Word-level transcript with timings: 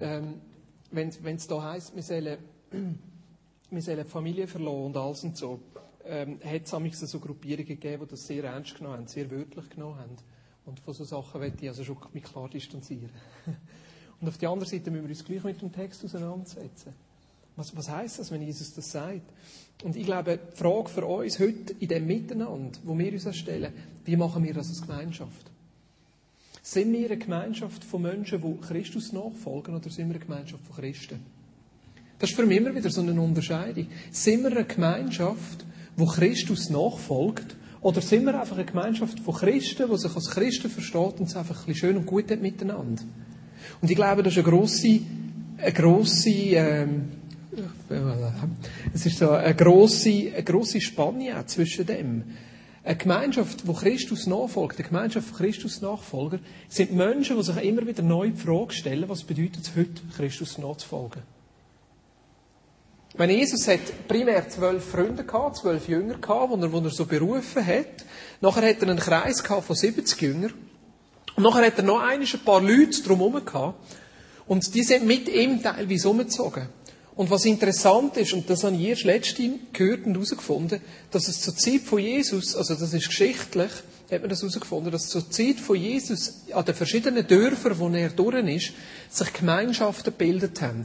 ähm, 0.00 0.40
wenn 0.90 1.08
es 1.08 1.46
da 1.46 1.62
heisst, 1.62 1.94
wir 1.94 2.02
sollen, 2.02 2.38
wir 3.70 3.82
sollen 3.82 4.04
Familie 4.04 4.46
verloren 4.46 4.86
und 4.86 4.96
alles 4.96 5.24
und 5.24 5.36
so, 5.36 5.60
ähm, 6.04 6.38
hat 6.44 6.72
es 6.72 7.00
so 7.00 7.20
Gruppierungen 7.20 7.66
gegeben, 7.66 8.04
die 8.04 8.10
das 8.10 8.26
sehr 8.26 8.44
ernst 8.44 8.76
genommen 8.76 8.98
haben, 8.98 9.06
sehr 9.06 9.30
wörtlich 9.30 9.68
genommen 9.70 9.98
haben. 9.98 10.16
Und 10.64 10.80
von 10.80 10.94
solchen 10.94 11.10
Sachen 11.10 11.40
möchte 11.40 11.62
ich 11.62 11.68
also 11.68 11.84
schon 11.84 11.96
mich 12.12 12.24
klar 12.24 12.48
distanzieren. 12.48 13.10
und 14.20 14.28
auf 14.28 14.38
der 14.38 14.50
anderen 14.50 14.68
Seite 14.68 14.90
müssen 14.90 15.04
wir 15.04 15.10
uns 15.10 15.24
gleich 15.24 15.44
mit 15.44 15.60
dem 15.60 15.72
Text 15.72 16.04
auseinandersetzen. 16.04 16.92
Was, 17.56 17.74
was 17.74 17.88
heisst 17.88 18.18
das, 18.18 18.30
wenn 18.30 18.42
Jesus 18.42 18.74
das 18.74 18.90
sagt? 18.90 19.32
Und 19.82 19.96
ich 19.96 20.04
glaube, 20.04 20.38
die 20.38 20.56
Frage 20.56 20.88
für 20.88 21.06
uns 21.06 21.38
heute 21.38 21.74
in 21.78 21.88
dem 21.88 22.06
Miteinander, 22.06 22.78
wo 22.84 22.96
wir 22.98 23.12
uns 23.12 23.36
stellen, 23.36 23.72
wie 24.04 24.16
machen 24.16 24.44
wir 24.44 24.54
das 24.54 24.68
als 24.68 24.82
Gemeinschaft? 24.82 25.50
Sind 26.68 26.92
wir 26.92 27.06
eine 27.06 27.16
Gemeinschaft 27.16 27.84
von 27.84 28.02
Menschen, 28.02 28.42
die 28.42 28.66
Christus 28.66 29.12
nachfolgen, 29.12 29.76
oder 29.76 29.88
sind 29.88 30.08
wir 30.08 30.16
eine 30.16 30.24
Gemeinschaft 30.24 30.66
von 30.66 30.74
Christen? 30.74 31.20
Das 32.18 32.30
ist 32.30 32.34
für 32.34 32.44
mich 32.44 32.58
immer 32.58 32.74
wieder 32.74 32.90
so 32.90 33.02
eine 33.02 33.20
Unterscheidung. 33.20 33.86
Sind 34.10 34.42
wir 34.42 34.50
eine 34.50 34.64
Gemeinschaft, 34.64 35.64
wo 35.96 36.06
Christus 36.06 36.68
nachfolgt, 36.68 37.54
oder 37.82 38.00
sind 38.00 38.24
wir 38.24 38.40
einfach 38.40 38.56
eine 38.56 38.64
Gemeinschaft 38.64 39.20
von 39.20 39.34
Christen, 39.34 39.88
die 39.88 39.96
sich 39.96 40.12
als 40.12 40.28
Christen 40.28 40.68
versteht 40.68 41.20
und 41.20 41.28
es 41.28 41.36
einfach 41.36 41.54
ein 41.60 41.66
bisschen 41.66 41.76
schön 41.76 41.96
und 41.98 42.06
gut 42.06 42.28
hat 42.32 42.42
miteinander? 42.42 43.04
Und 43.80 43.88
ich 43.88 43.94
glaube, 43.94 44.24
das 44.24 44.32
ist 44.32 44.38
eine 44.40 44.50
grosse, 44.50 45.00
eine 45.58 45.72
grosse, 45.72 46.30
ähm, 46.30 47.04
es 48.92 49.06
ist 49.06 49.18
so 49.18 49.30
eine 49.30 49.54
grosse, 49.54 50.32
eine 50.34 50.42
grosse 50.42 50.80
Spanne 50.80 51.46
zwischen 51.46 51.86
dem. 51.86 52.24
Eine 52.86 52.98
Gemeinschaft, 52.98 53.66
wo 53.66 53.72
Christus 53.72 54.28
nachfolgt, 54.28 54.78
eine 54.78 54.86
Gemeinschaft 54.86 55.26
von 55.26 55.38
Christus 55.38 55.80
Nachfolger, 55.82 56.38
sind 56.68 56.94
Menschen, 56.94 57.36
die 57.36 57.42
sich 57.42 57.56
immer 57.56 57.84
wieder 57.84 58.04
neu 58.04 58.30
die 58.30 58.40
Frage 58.40 58.72
stellen, 58.72 59.08
was 59.08 59.24
bedeutet 59.24 59.64
es 59.64 59.74
heute, 59.74 60.02
Christus 60.16 60.56
nachzufolgen. 60.56 61.22
Wenn 63.14 63.30
Jesus 63.30 63.66
hat 63.66 63.80
primär 64.06 64.48
zwölf 64.48 64.84
Freunde 64.84 65.24
gehabt, 65.24 65.56
zwölf 65.56 65.88
Jünger 65.88 66.18
gehabt, 66.18 66.50
wo 66.52 66.54
er, 66.54 66.72
wo 66.72 66.78
er 66.78 66.90
so 66.90 67.06
berufen 67.06 67.66
hat. 67.66 68.04
Nachher 68.40 68.68
hat 68.68 68.80
er 68.80 68.88
einen 68.88 69.00
Kreis 69.00 69.42
gehabt 69.42 69.64
von 69.64 69.74
70 69.74 70.20
Jüngern. 70.20 70.54
Und 71.34 71.42
nachher 71.42 71.66
hat 71.66 71.78
er 71.78 71.82
noch 71.82 71.98
ein 71.98 72.24
paar 72.44 72.60
Leute 72.60 73.02
drumherum 73.02 73.44
gehabt. 73.44 73.80
Und 74.46 74.72
die 74.72 74.84
sind 74.84 75.06
mit 75.06 75.28
ihm 75.28 75.60
teilweise 75.60 76.08
umgezogen. 76.08 76.68
Und 77.16 77.30
was 77.30 77.46
interessant 77.46 78.18
ist, 78.18 78.34
und 78.34 78.48
das 78.50 78.62
habe 78.62 78.76
ich 78.76 78.88
erst 78.88 79.04
letztens 79.04 79.58
gehört 79.72 80.04
und 80.04 80.12
herausgefunden, 80.14 80.82
dass 81.10 81.28
es 81.28 81.40
zur 81.40 81.56
Zeit 81.56 81.80
von 81.80 81.98
Jesus, 81.98 82.54
also 82.54 82.74
das 82.74 82.92
ist 82.92 83.08
geschichtlich, 83.08 83.70
hat 84.10 84.20
man 84.20 84.28
das 84.28 84.42
herausgefunden, 84.42 84.92
dass 84.92 85.08
zur 85.08 85.28
Zeit 85.30 85.58
von 85.58 85.76
Jesus 85.76 86.42
an 86.52 86.64
den 86.66 86.74
verschiedenen 86.74 87.26
Dörfern, 87.26 87.78
wo 87.78 87.88
er 87.88 88.10
durch 88.10 88.46
ist, 88.54 88.72
sich 89.08 89.32
Gemeinschaften 89.32 90.12
gebildet 90.12 90.60
haben. 90.60 90.84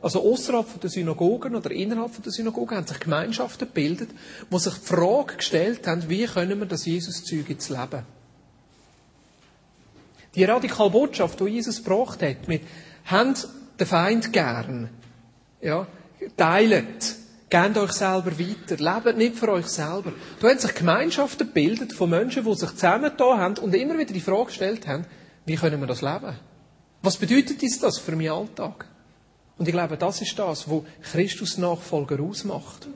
Also 0.00 0.22
außerhalb 0.22 0.80
der 0.80 0.88
Synagogen 0.88 1.56
oder 1.56 1.72
innerhalb 1.72 2.22
der 2.22 2.32
Synagogen 2.32 2.76
haben 2.76 2.86
sich 2.86 3.00
Gemeinschaften 3.00 3.66
gebildet, 3.66 4.10
wo 4.48 4.58
sich 4.58 4.74
die 4.74 4.86
Frage 4.86 5.36
gestellt 5.36 5.86
haben, 5.88 6.08
wie 6.08 6.26
können 6.26 6.60
wir 6.60 6.66
das 6.66 6.86
Jesus-Zeug 6.86 7.48
jetzt 7.48 7.68
leben? 7.68 8.06
Die 10.36 10.44
radikale 10.44 10.90
Botschaft, 10.90 11.40
die 11.40 11.46
Jesus 11.46 11.82
gebracht 11.82 12.22
hat, 12.22 12.46
mit, 12.46 12.62
habt 13.04 13.48
den 13.78 13.86
Feind 13.86 14.32
gern, 14.32 14.88
ja, 15.60 15.86
teilt. 16.36 17.16
Gebt 17.50 17.78
euch 17.78 17.92
selber 17.92 18.38
weiter. 18.38 18.76
Lebt 18.76 19.18
nicht 19.18 19.36
für 19.36 19.48
euch 19.48 19.66
selber. 19.66 20.12
Da 20.40 20.48
haben 20.48 20.58
sich 20.58 20.74
Gemeinschaften 20.74 21.48
gebildet 21.48 21.92
von 21.92 22.08
Menschen, 22.10 22.44
die 22.44 22.54
sich 22.54 22.70
zusammengetan 22.70 23.38
haben 23.38 23.58
und 23.58 23.74
immer 23.74 23.98
wieder 23.98 24.12
die 24.12 24.20
Frage 24.20 24.46
gestellt 24.46 24.86
haben, 24.86 25.04
wie 25.46 25.56
können 25.56 25.80
wir 25.80 25.88
das 25.88 26.00
leben? 26.00 26.38
Was 27.02 27.16
bedeutet 27.16 27.60
das 27.82 27.98
für 27.98 28.14
meinen 28.14 28.30
Alltag? 28.30 28.86
Und 29.58 29.66
ich 29.66 29.72
glaube, 29.74 29.96
das 29.96 30.22
ist 30.22 30.38
das, 30.38 30.70
was 30.70 30.82
Christus 31.10 31.58
Nachfolger 31.58 32.22
ausmacht. 32.22 32.86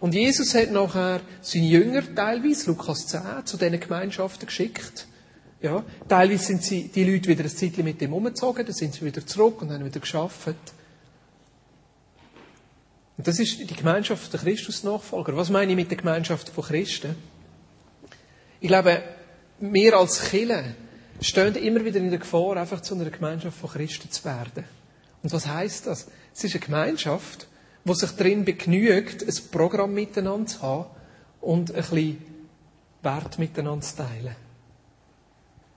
Und 0.00 0.14
Jesus 0.14 0.54
hat 0.54 0.70
nachher 0.70 1.20
seine 1.42 1.66
Jünger 1.66 2.02
teilweise, 2.14 2.70
Lukas 2.70 3.06
10, 3.08 3.20
zu 3.44 3.56
diesen 3.56 3.78
Gemeinschaften 3.78 4.46
geschickt. 4.46 5.06
Ja, 5.60 5.84
teilweise 6.08 6.44
sind 6.44 6.62
sie, 6.62 6.88
die 6.88 7.04
Leute 7.04 7.28
wieder 7.28 7.42
ein 7.42 7.50
Zeitchen 7.50 7.84
mit 7.84 8.00
dem 8.00 8.12
umgezogen, 8.12 8.64
dann 8.64 8.74
sind 8.74 8.94
sie 8.94 9.04
wieder 9.04 9.26
zurück 9.26 9.60
und 9.60 9.72
haben 9.72 9.84
wieder 9.84 10.00
geschafft. 10.00 10.54
Und 13.18 13.26
das 13.26 13.40
ist 13.40 13.58
die 13.58 13.74
Gemeinschaft 13.74 14.32
der 14.32 14.38
Christus-Nachfolger. 14.38 15.36
Was 15.36 15.50
meine 15.50 15.72
ich 15.72 15.76
mit 15.76 15.90
der 15.90 15.98
Gemeinschaft 15.98 16.48
von 16.50 16.64
Christen? 16.64 17.16
Ich 18.60 18.68
glaube, 18.68 19.02
wir 19.58 19.96
als 19.98 20.30
Kirche 20.30 20.76
stehen 21.20 21.56
immer 21.56 21.84
wieder 21.84 21.98
in 21.98 22.10
der 22.10 22.20
Gefahr, 22.20 22.56
einfach 22.56 22.80
zu 22.80 22.94
einer 22.94 23.10
Gemeinschaft 23.10 23.58
von 23.58 23.70
Christen 23.70 24.08
zu 24.08 24.24
werden. 24.24 24.64
Und 25.24 25.32
was 25.32 25.48
heißt 25.48 25.88
das? 25.88 26.06
Es 26.32 26.44
ist 26.44 26.54
eine 26.54 26.64
Gemeinschaft, 26.64 27.48
wo 27.84 27.92
sich 27.92 28.12
darin 28.12 28.44
begnügt, 28.44 29.24
ein 29.24 29.34
Programm 29.50 29.94
miteinander 29.94 30.46
zu 30.46 30.62
haben 30.62 30.86
und 31.40 31.70
ein 31.70 31.76
bisschen 31.76 32.22
Wert 33.02 33.36
miteinander 33.40 33.84
zu 33.84 33.96
teilen. 33.96 34.36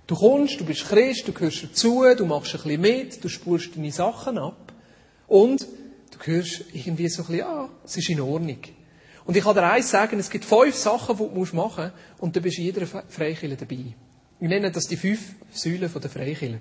Du 0.06 0.16
kommst, 0.16 0.60
du 0.60 0.66
bist 0.66 0.88
Christ, 0.88 1.28
du 1.28 1.34
gehörst 1.34 1.64
dazu, 1.64 2.04
du 2.16 2.26
machst 2.28 2.54
ein 2.54 2.62
bisschen 2.62 2.82
mit, 2.82 3.24
du 3.24 3.30
spulst 3.30 3.76
deine 3.76 3.92
Sachen 3.92 4.38
ab 4.38 4.74
und 5.28 5.66
hörst 6.28 6.66
irgendwie 6.74 7.10
so 7.10 7.24
ein 7.24 7.28
bisschen, 7.28 7.46
ah, 7.46 7.70
es 7.84 7.98
ist 7.98 8.10
in 8.10 8.22
Ordnung. 8.22 8.60
Und 9.26 9.38
ich 9.38 9.44
kann 9.44 9.56
dir 9.56 9.64
eins 9.64 9.90
sagen, 9.90 10.20
es 10.20 10.30
gibt 10.30 10.46
fünf 10.46 10.76
Sachen, 10.76 11.18
die 11.18 11.24
du 11.24 11.56
machen 11.56 11.86
musst, 11.86 12.22
und 12.22 12.36
du 12.36 12.42
bist 12.42 12.58
in 12.58 12.66
jeder 12.66 12.86
Freikirche 12.86 13.56
dabei. 13.56 13.94
Wir 14.40 14.50
nennen 14.50 14.74
das 14.74 14.88
die 14.88 14.98
fünf 14.98 15.36
Säulen 15.52 15.92
der 15.94 16.10
Freikirche. 16.10 16.60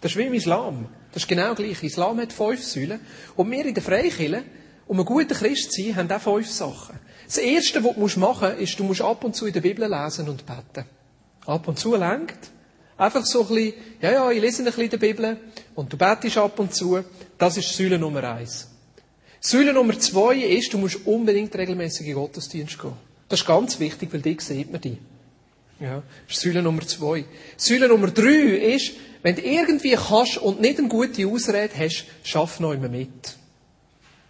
Das 0.00 0.12
ist 0.12 0.18
wie 0.18 0.24
im 0.24 0.34
Islam. 0.34 0.88
Das 1.12 1.22
ist 1.22 1.28
genau 1.28 1.54
gleich. 1.54 1.82
Islam 1.82 2.20
hat 2.20 2.32
fünf 2.32 2.62
Säulen. 2.62 3.00
Und 3.36 3.50
wir 3.50 3.64
in 3.64 3.74
der 3.74 3.82
Freikirche, 3.82 4.42
um 4.86 4.98
ein 4.98 5.06
guter 5.06 5.34
Christ 5.34 5.72
zu 5.72 5.82
sein, 5.82 5.96
haben 5.96 6.10
auch 6.10 6.20
fünf 6.20 6.50
Sachen. 6.50 6.98
Das 7.26 7.38
Erste, 7.38 7.82
was 7.82 7.94
du 8.14 8.20
machen 8.20 8.50
musst, 8.50 8.60
ist, 8.60 8.78
du 8.78 8.84
musst 8.84 9.00
ab 9.00 9.24
und 9.24 9.34
zu 9.34 9.46
in 9.46 9.52
der 9.52 9.60
Bibel 9.60 9.88
lesen 9.88 10.28
und 10.28 10.44
beten. 10.44 10.86
Ab 11.46 11.68
und 11.68 11.78
zu 11.78 11.96
lenkt. 11.96 12.50
Einfach 12.98 13.24
so 13.24 13.42
ein 13.42 13.48
bisschen, 13.48 13.74
ja, 14.00 14.12
ja, 14.12 14.30
ich 14.30 14.40
lese 14.40 14.62
ein 14.62 14.66
bisschen 14.66 14.84
in 14.84 14.90
der 14.90 14.98
Bibel 14.98 15.36
und 15.74 15.92
du 15.92 15.96
betest 15.96 16.38
ab 16.38 16.58
und 16.58 16.74
zu. 16.74 17.02
Das 17.38 17.56
ist 17.56 17.76
Säule 17.76 17.98
Nummer 17.98 18.24
eins. 18.24 18.75
Säule 19.46 19.72
Nummer 19.72 19.96
zwei 19.96 20.38
ist, 20.38 20.72
du 20.72 20.78
musst 20.78 21.06
unbedingt 21.06 21.54
regelmäßig 21.54 22.08
in 22.08 22.14
Gottesdienst 22.14 22.80
gehen. 22.80 22.94
Das 23.28 23.38
ist 23.42 23.46
ganz 23.46 23.78
wichtig, 23.78 24.08
weil 24.12 24.20
die 24.20 24.36
sieht 24.40 24.72
man 24.72 24.80
die. 24.80 24.98
Ja, 25.78 26.02
das 26.26 26.38
ist 26.38 26.42
Säule 26.42 26.62
Nummer 26.62 26.84
zwei. 26.84 27.24
Säule 27.56 27.86
Nummer 27.86 28.10
drei 28.10 28.74
ist, 28.74 28.94
wenn 29.22 29.36
du 29.36 29.42
irgendwie 29.42 29.92
kannst 29.92 30.38
und 30.38 30.60
nicht 30.60 30.80
eine 30.80 30.88
gute 30.88 31.28
Ausrede 31.28 31.70
hast, 31.78 32.06
schaff 32.24 32.58
noch 32.58 32.72
immer 32.72 32.88
mit. 32.88 33.36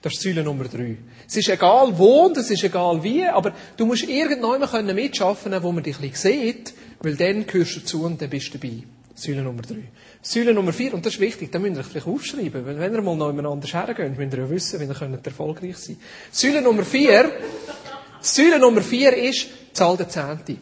Das 0.03 0.13
ist 0.13 0.21
Säule 0.21 0.45
Nummer 0.45 0.65
drei. 0.65 0.99
Es 1.27 1.35
ist 1.35 1.49
egal 1.49 1.97
wo 1.97 2.27
und 2.27 2.37
es 2.37 2.51
ist 2.51 2.65
egal 2.65 3.03
wie, 3.03 3.25
aber 3.25 3.55
du 3.79 3.87
musst 3.87 4.07
irgendwann 4.07 4.95
mitschaffen 4.95 5.55
wo 5.63 5.73
man 5.73 5.83
dich 5.83 5.97
ein 5.97 6.11
bisschen 6.11 6.43
sieht, 6.43 6.75
weil 7.01 7.17
dann 7.17 7.47
gehörst 7.47 7.77
du 7.77 7.81
zu 7.87 8.05
und 8.05 8.21
dann 8.21 8.29
bist 8.29 8.53
du 8.53 8.59
dabei. 8.59 8.83
Säule 9.17 9.43
Nummer 9.43 9.63
drei. 9.63 9.89
Säule 10.21 10.53
Nummer 10.53 10.73
vier, 10.73 10.93
und 10.93 11.05
das 11.05 11.15
ist 11.15 11.21
wichtig, 11.21 11.51
da 11.51 11.59
müsst 11.59 11.75
ihr 11.75 11.81
euch 11.81 11.87
vielleicht 11.87 12.07
aufschreiben, 12.07 12.67
weil 12.67 12.79
wenn 12.79 12.95
ihr 12.95 13.03
mal 13.03 13.17
noch 13.17 13.29
jemand 13.29 13.49
anders 13.49 13.73
hergeht, 13.73 14.17
müsst 14.17 14.35
ihr 14.35 14.39
ja 14.39 14.51
wissen, 14.51 14.81
wie 14.81 14.85
ihr 14.85 15.21
erfolgreich 15.25 15.77
sein. 15.79 15.97
Säule 16.31 16.61
Nummer 16.61 16.85
vier, 16.85 17.33
Säule 18.21 18.59
Nummer 18.59 18.83
vier 18.83 19.17
ist, 19.17 19.49
zahl 19.73 19.97
der 19.97 20.09
Zehnte. 20.09 20.57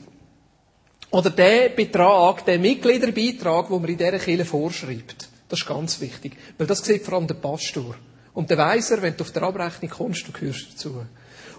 Oder 1.11 1.31
der 1.31 1.71
Betrag, 1.71 2.45
der 2.45 2.59
Mitgliederbeitrag, 2.59 3.69
den 3.69 3.81
man 3.81 3.91
in 3.91 3.99
dieser 3.99 4.19
Kirche 4.19 4.45
vorschreibt. 4.45 5.29
Das 5.49 5.61
ist 5.61 5.67
ganz 5.67 6.01
wichtig. 6.01 6.37
Weil 6.59 6.67
das 6.67 6.85
sieht 6.85 7.05
vor 7.05 7.15
allem 7.15 7.27
der 7.27 7.35
Pastor. 7.35 7.97
Und 8.33 8.51
der 8.51 8.59
weiss 8.59 8.91
er, 8.91 9.01
wenn 9.01 9.17
du 9.17 9.23
auf 9.23 9.31
der 9.31 9.43
Abrechnung 9.43 9.91
kommst, 9.91 10.27
du 10.27 10.33
gehörst 10.33 10.73
dazu. 10.73 11.05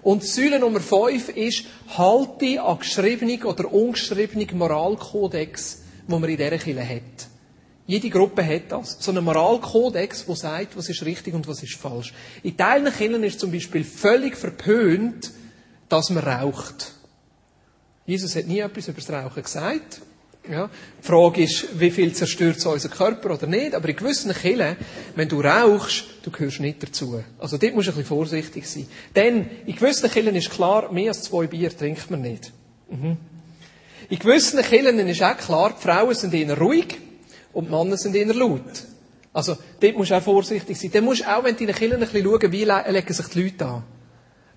Und 0.01 0.23
Säule 0.23 0.59
Nummer 0.59 0.81
fünf 0.81 1.29
ist, 1.29 1.65
halte 1.97 2.61
an 2.61 2.79
geschriebenen 2.79 3.41
oder 3.43 3.71
ungeschriebenen 3.71 4.57
Moralkodex, 4.57 5.83
den 6.07 6.21
man 6.21 6.29
in 6.29 6.37
dieser 6.37 6.57
Kirche 6.57 6.87
hat. 6.87 7.27
Jede 7.87 8.09
Gruppe 8.09 8.43
hat 8.45 8.71
das. 8.71 8.97
So 8.99 9.11
einen 9.11 9.23
Moralkodex, 9.23 10.25
der 10.25 10.35
sagt, 10.35 10.75
was 10.75 10.89
ist 10.89 11.05
richtig 11.05 11.33
und 11.35 11.47
was 11.47 11.61
ist 11.61 11.75
falsch. 11.75 12.13
In 12.41 12.57
Teilen 12.57 12.91
Kindern 12.91 13.23
ist 13.23 13.39
zum 13.39 13.51
Beispiel 13.51 13.83
völlig 13.83 14.35
verpönt, 14.35 15.31
dass 15.87 16.09
man 16.09 16.23
raucht. 16.23 16.93
Jesus 18.07 18.35
hat 18.35 18.47
nie 18.47 18.59
etwas 18.59 18.87
über 18.87 19.01
das 19.01 19.09
Rauchen 19.09 19.43
gesagt. 19.43 20.01
Ja. 20.49 20.69
Die 21.01 21.05
Frage 21.07 21.43
ist, 21.43 21.79
wie 21.79 21.89
viel 21.89 22.13
zerstört 22.13 22.57
es 22.57 22.65
unseren 22.65 22.91
Körper 22.91 23.33
oder 23.33 23.47
nicht. 23.47 23.73
Aber 23.73 23.89
in 23.89 23.95
gewissen 23.95 24.31
Killen, 24.33 24.75
wenn 25.15 25.27
du 25.27 25.41
rauchst, 25.41 26.05
du 26.23 26.31
gehörst 26.31 26.59
nicht 26.59 26.81
dazu. 26.83 27.23
Also 27.39 27.57
dort 27.57 27.73
musst 27.73 27.87
du 27.87 27.91
ein 27.91 27.97
bisschen 27.97 28.07
vorsichtig 28.07 28.67
sein. 28.67 28.87
Denn 29.15 29.49
in 29.65 29.75
gewissen 29.75 30.09
Killen 30.09 30.35
ist 30.35 30.51
klar, 30.51 30.91
mehr 30.91 31.09
als 31.09 31.23
zwei 31.23 31.47
Bier 31.47 31.75
trinkt 31.75 32.09
man 32.11 32.21
nicht. 32.21 32.51
Mhm. 32.89 33.17
In 34.09 34.19
gewissen 34.19 34.61
Killen 34.61 34.99
ist 34.99 35.23
auch 35.23 35.37
klar, 35.37 35.73
die 35.77 35.81
Frauen 35.81 36.13
sind 36.13 36.33
eher 36.33 36.57
ruhig 36.57 36.97
und 37.53 37.67
die 37.67 37.71
Männer 37.71 37.97
sind 37.97 38.15
eher 38.15 38.33
laut. 38.33 38.83
Also, 39.33 39.57
dort 39.79 39.97
musst 39.97 40.11
du 40.11 40.15
auch 40.15 40.23
vorsichtig 40.23 40.79
sein. 40.79 40.91
Dann 40.93 41.03
musst 41.03 41.21
du 41.21 41.25
auch, 41.25 41.43
wenn 41.43 41.55
du 41.55 41.61
in 41.61 41.67
den 41.67 41.75
Kirchen 41.75 41.95
ein 41.95 41.99
bisschen 41.99 42.23
schauen, 42.23 42.51
wie 42.51 42.63
legen 42.63 43.13
sich 43.13 43.27
die 43.27 43.43
Leute 43.43 43.65
an. 43.65 43.83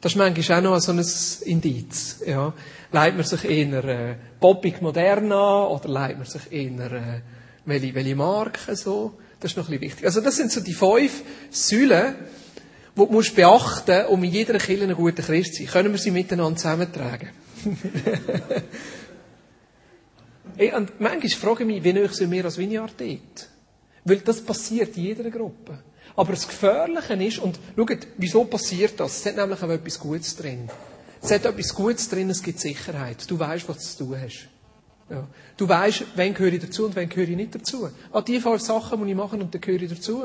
Das 0.00 0.12
ist 0.12 0.16
manchmal 0.16 0.58
auch 0.58 0.62
noch 0.62 0.80
so 0.80 0.92
ein 0.92 1.04
Indiz. 1.46 2.20
Ja. 2.24 2.52
Leitet 2.92 3.16
man 3.16 3.26
sich 3.26 3.44
eher 3.44 3.84
äh, 3.84 4.14
poppig 4.38 4.80
modern 4.80 5.32
an 5.32 5.66
oder 5.66 5.88
leitet 5.88 6.18
man 6.18 6.26
sich 6.26 6.52
eher 6.52 6.92
äh, 6.92 7.20
welche, 7.64 7.94
welche 7.94 8.14
Marke 8.14 8.76
so? 8.76 9.14
Das 9.40 9.52
ist 9.52 9.56
noch 9.56 9.64
ein 9.64 9.70
bisschen 9.70 9.82
wichtig. 9.82 10.04
Also 10.06 10.20
das 10.20 10.36
sind 10.36 10.52
so 10.52 10.60
die 10.60 10.74
fünf 10.74 11.22
Säulen, 11.50 12.14
die 12.94 12.98
du 12.98 13.06
musst 13.06 13.34
beachten 13.34 14.06
um 14.06 14.22
in 14.22 14.30
jeder 14.30 14.58
Kirche 14.58 14.84
ein 14.84 14.94
guter 14.94 15.22
Christ 15.22 15.54
zu 15.54 15.62
sein. 15.62 15.72
Können 15.72 15.92
wir 15.92 15.98
sie 15.98 16.12
miteinander 16.12 16.56
zusammentragen? 16.56 17.30
hey, 20.58 20.74
und 20.74 21.00
manchmal 21.00 21.30
frage 21.30 21.62
ich 21.62 21.66
mich, 21.66 21.84
wie 21.84 21.92
nöch 21.92 22.12
sind 22.12 22.30
wir 22.30 22.44
als 22.44 22.58
Vineyard 22.58 22.92
dort? 22.98 23.48
Weil 24.04 24.18
das 24.18 24.40
passiert 24.40 24.96
in 24.96 25.04
jeder 25.04 25.30
Gruppe. 25.30 25.78
Aber 26.16 26.32
das 26.32 26.48
Gefährliche 26.48 27.14
ist, 27.14 27.38
und 27.38 27.58
schaut, 27.76 28.06
wieso 28.16 28.44
passiert 28.44 28.98
das? 28.98 29.20
Es 29.20 29.26
hat 29.26 29.36
nämlich 29.36 29.62
auch 29.62 29.70
etwas 29.70 30.00
Gutes 30.00 30.36
drin. 30.36 30.68
Es 31.22 31.30
hat 31.30 31.44
etwas 31.44 31.74
Gutes 31.74 32.08
drin, 32.08 32.28
es 32.30 32.42
gibt 32.42 32.60
Sicherheit. 32.60 33.30
Du 33.30 33.38
weißt, 33.38 33.68
was 33.68 33.76
du 33.76 33.82
zu 33.82 34.04
tun 34.04 34.20
hast. 34.20 34.48
Ja. 35.10 35.26
Du 35.56 35.68
weißt, 35.68 36.04
wen 36.16 36.34
gehöre 36.34 36.52
ich 36.52 36.60
dazu 36.60 36.86
und 36.86 36.96
wen 36.96 37.08
gehöre 37.08 37.28
ich 37.28 37.36
nicht 37.36 37.54
dazu. 37.54 37.88
An 38.12 38.24
die 38.24 38.40
fünf 38.40 38.60
Sachen 38.60 38.98
muss 38.98 39.08
ich 39.08 39.14
machen 39.14 39.40
und 39.40 39.54
dann 39.54 39.60
gehöre 39.60 39.82
ich 39.82 39.90
dazu. 39.90 40.24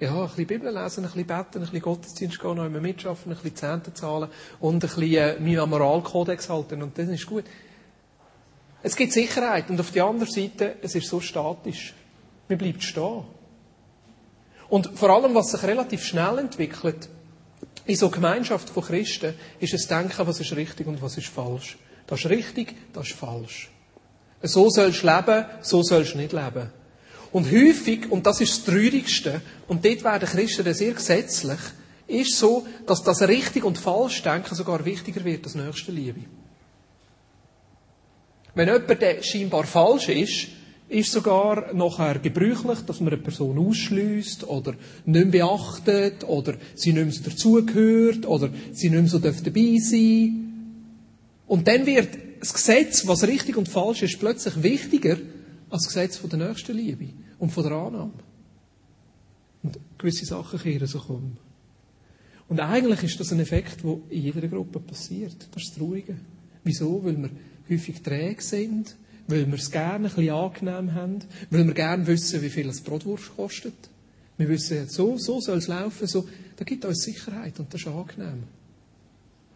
Ja, 0.00 0.14
ein 0.14 0.28
bisschen 0.28 0.46
Bibel 0.46 0.72
lesen, 0.72 1.04
ein 1.04 1.10
bisschen 1.10 1.26
beten, 1.26 1.54
ein 1.54 1.60
bisschen 1.60 1.82
Gottesdienst 1.82 2.40
gehen, 2.40 2.56
noch 2.56 2.64
immer 2.64 2.80
mitschaffen, 2.80 3.32
ein 3.32 3.34
bisschen 3.36 3.56
Zehnte 3.56 3.92
zahlen 3.92 4.28
und 4.60 4.76
ein 4.76 4.80
bisschen 4.80 5.02
äh, 5.02 5.40
meinen 5.40 5.68
Moralkodex 5.68 6.48
halten 6.48 6.82
und 6.82 6.96
das 6.96 7.08
ist 7.08 7.26
gut. 7.26 7.44
Es 8.82 8.94
gibt 8.94 9.12
Sicherheit 9.12 9.68
und 9.70 9.80
auf 9.80 9.90
der 9.90 10.04
anderen 10.04 10.32
Seite, 10.32 10.76
es 10.82 10.94
ist 10.94 11.08
so 11.08 11.20
statisch. 11.20 11.94
Man 12.48 12.58
bleibt 12.58 12.82
stehen. 12.82 13.24
Und 14.68 14.90
vor 14.94 15.10
allem, 15.10 15.34
was 15.34 15.50
sich 15.50 15.62
relativ 15.62 16.04
schnell 16.04 16.38
entwickelt, 16.38 17.08
in 17.86 17.96
so 17.96 18.10
Gemeinschaft 18.10 18.68
von 18.68 18.84
Christen, 18.84 19.34
ist 19.58 19.74
es 19.74 19.88
Denken, 19.88 20.26
was 20.26 20.40
ist 20.40 20.54
richtig 20.54 20.86
und 20.86 21.00
was 21.00 21.16
ist 21.16 21.28
falsch. 21.28 21.78
Das 22.06 22.20
ist 22.20 22.30
richtig, 22.30 22.74
das 22.92 23.08
ist 23.08 23.16
falsch. 23.16 23.70
So 24.42 24.70
sollst 24.70 25.02
du 25.02 25.06
leben, 25.06 25.46
so 25.62 25.82
sollst 25.82 26.14
du 26.14 26.18
nicht 26.18 26.32
leben. 26.32 26.70
Und 27.32 27.50
häufig, 27.50 28.10
und 28.10 28.26
das 28.26 28.40
ist 28.40 28.58
das 28.58 28.64
Traurigste, 28.64 29.40
und 29.66 29.84
dort 29.84 30.04
werden 30.04 30.28
Christen 30.28 30.72
sehr 30.72 30.92
gesetzlich, 30.92 31.58
ist 32.06 32.38
so, 32.38 32.66
dass 32.86 33.02
das 33.02 33.22
richtig 33.22 33.64
und 33.64 33.78
falsch 33.78 34.22
denken 34.22 34.54
sogar 34.54 34.84
wichtiger 34.84 35.24
wird 35.24 35.44
als 35.44 35.54
nächste 35.54 35.92
Liebe. 35.92 36.20
Wenn 38.58 38.66
jemand 38.66 39.24
scheinbar 39.24 39.62
falsch 39.62 40.08
ist, 40.08 40.48
ist 40.88 41.12
sogar 41.12 41.72
nachher 41.74 42.18
gebräuchlich, 42.18 42.80
dass 42.80 42.98
man 42.98 43.12
eine 43.12 43.22
Person 43.22 43.56
ausschließt 43.56 44.48
oder 44.48 44.74
nicht 45.04 45.30
mehr 45.30 45.46
beachtet 45.46 46.24
oder 46.24 46.54
sie 46.74 46.92
nicht 46.92 47.04
mehr 47.04 47.12
so 47.12 47.22
dazugehört 47.30 48.26
oder 48.26 48.50
sie 48.72 48.90
nicht 48.90 49.00
mehr 49.00 49.08
so 49.08 49.20
dabei 49.20 49.76
sein 49.78 50.82
Und 51.46 51.68
dann 51.68 51.86
wird 51.86 52.08
das 52.40 52.52
Gesetz, 52.52 53.06
was 53.06 53.28
richtig 53.28 53.56
und 53.56 53.68
falsch 53.68 54.02
ist, 54.02 54.18
plötzlich 54.18 54.60
wichtiger 54.60 55.18
als 55.70 55.84
das 55.84 55.94
Gesetz 55.94 56.16
von 56.16 56.28
der 56.28 56.48
nächsten 56.48 56.76
Liebe 56.76 57.10
und 57.38 57.50
von 57.50 57.62
der 57.62 57.72
Annahme. 57.74 58.24
Und 59.62 59.78
gewisse 59.98 60.26
Sachen 60.26 60.58
kehren 60.58 60.88
so 60.88 61.00
um. 61.06 61.36
Und 62.48 62.58
eigentlich 62.58 63.04
ist 63.04 63.20
das 63.20 63.30
ein 63.30 63.38
Effekt, 63.38 63.84
der 63.84 63.98
in 64.08 64.22
jeder 64.22 64.48
Gruppe 64.48 64.80
passiert. 64.80 65.46
Das 65.52 65.62
ist 65.62 65.76
das 65.76 65.80
Ruhige. 65.80 66.16
Wieso? 66.64 67.04
Weil 67.04 67.16
wir 67.16 67.30
häufig 67.70 68.02
träge 68.02 68.42
sind, 68.42 68.96
weil 69.26 69.46
wir 69.46 69.54
es 69.54 69.70
gerne 69.70 70.08
ein 70.08 70.14
bisschen 70.14 70.30
angenehm 70.30 70.94
haben, 70.94 71.18
weil 71.50 71.66
wir 71.66 71.74
gerne 71.74 72.06
wissen, 72.06 72.42
wie 72.42 72.48
viel 72.48 72.66
das 72.66 72.80
Brotwurst 72.80 73.36
kostet. 73.36 73.74
Wir 74.38 74.48
wissen, 74.48 74.88
so, 74.88 75.18
so 75.18 75.40
soll 75.40 75.58
es 75.58 75.66
laufen, 75.66 76.06
so. 76.06 76.28
Da 76.56 76.64
gibt 76.64 76.84
uns 76.84 77.02
Sicherheit 77.02 77.58
und 77.58 77.72
das 77.72 77.82
ist 77.82 77.88
angenehm. 77.88 78.44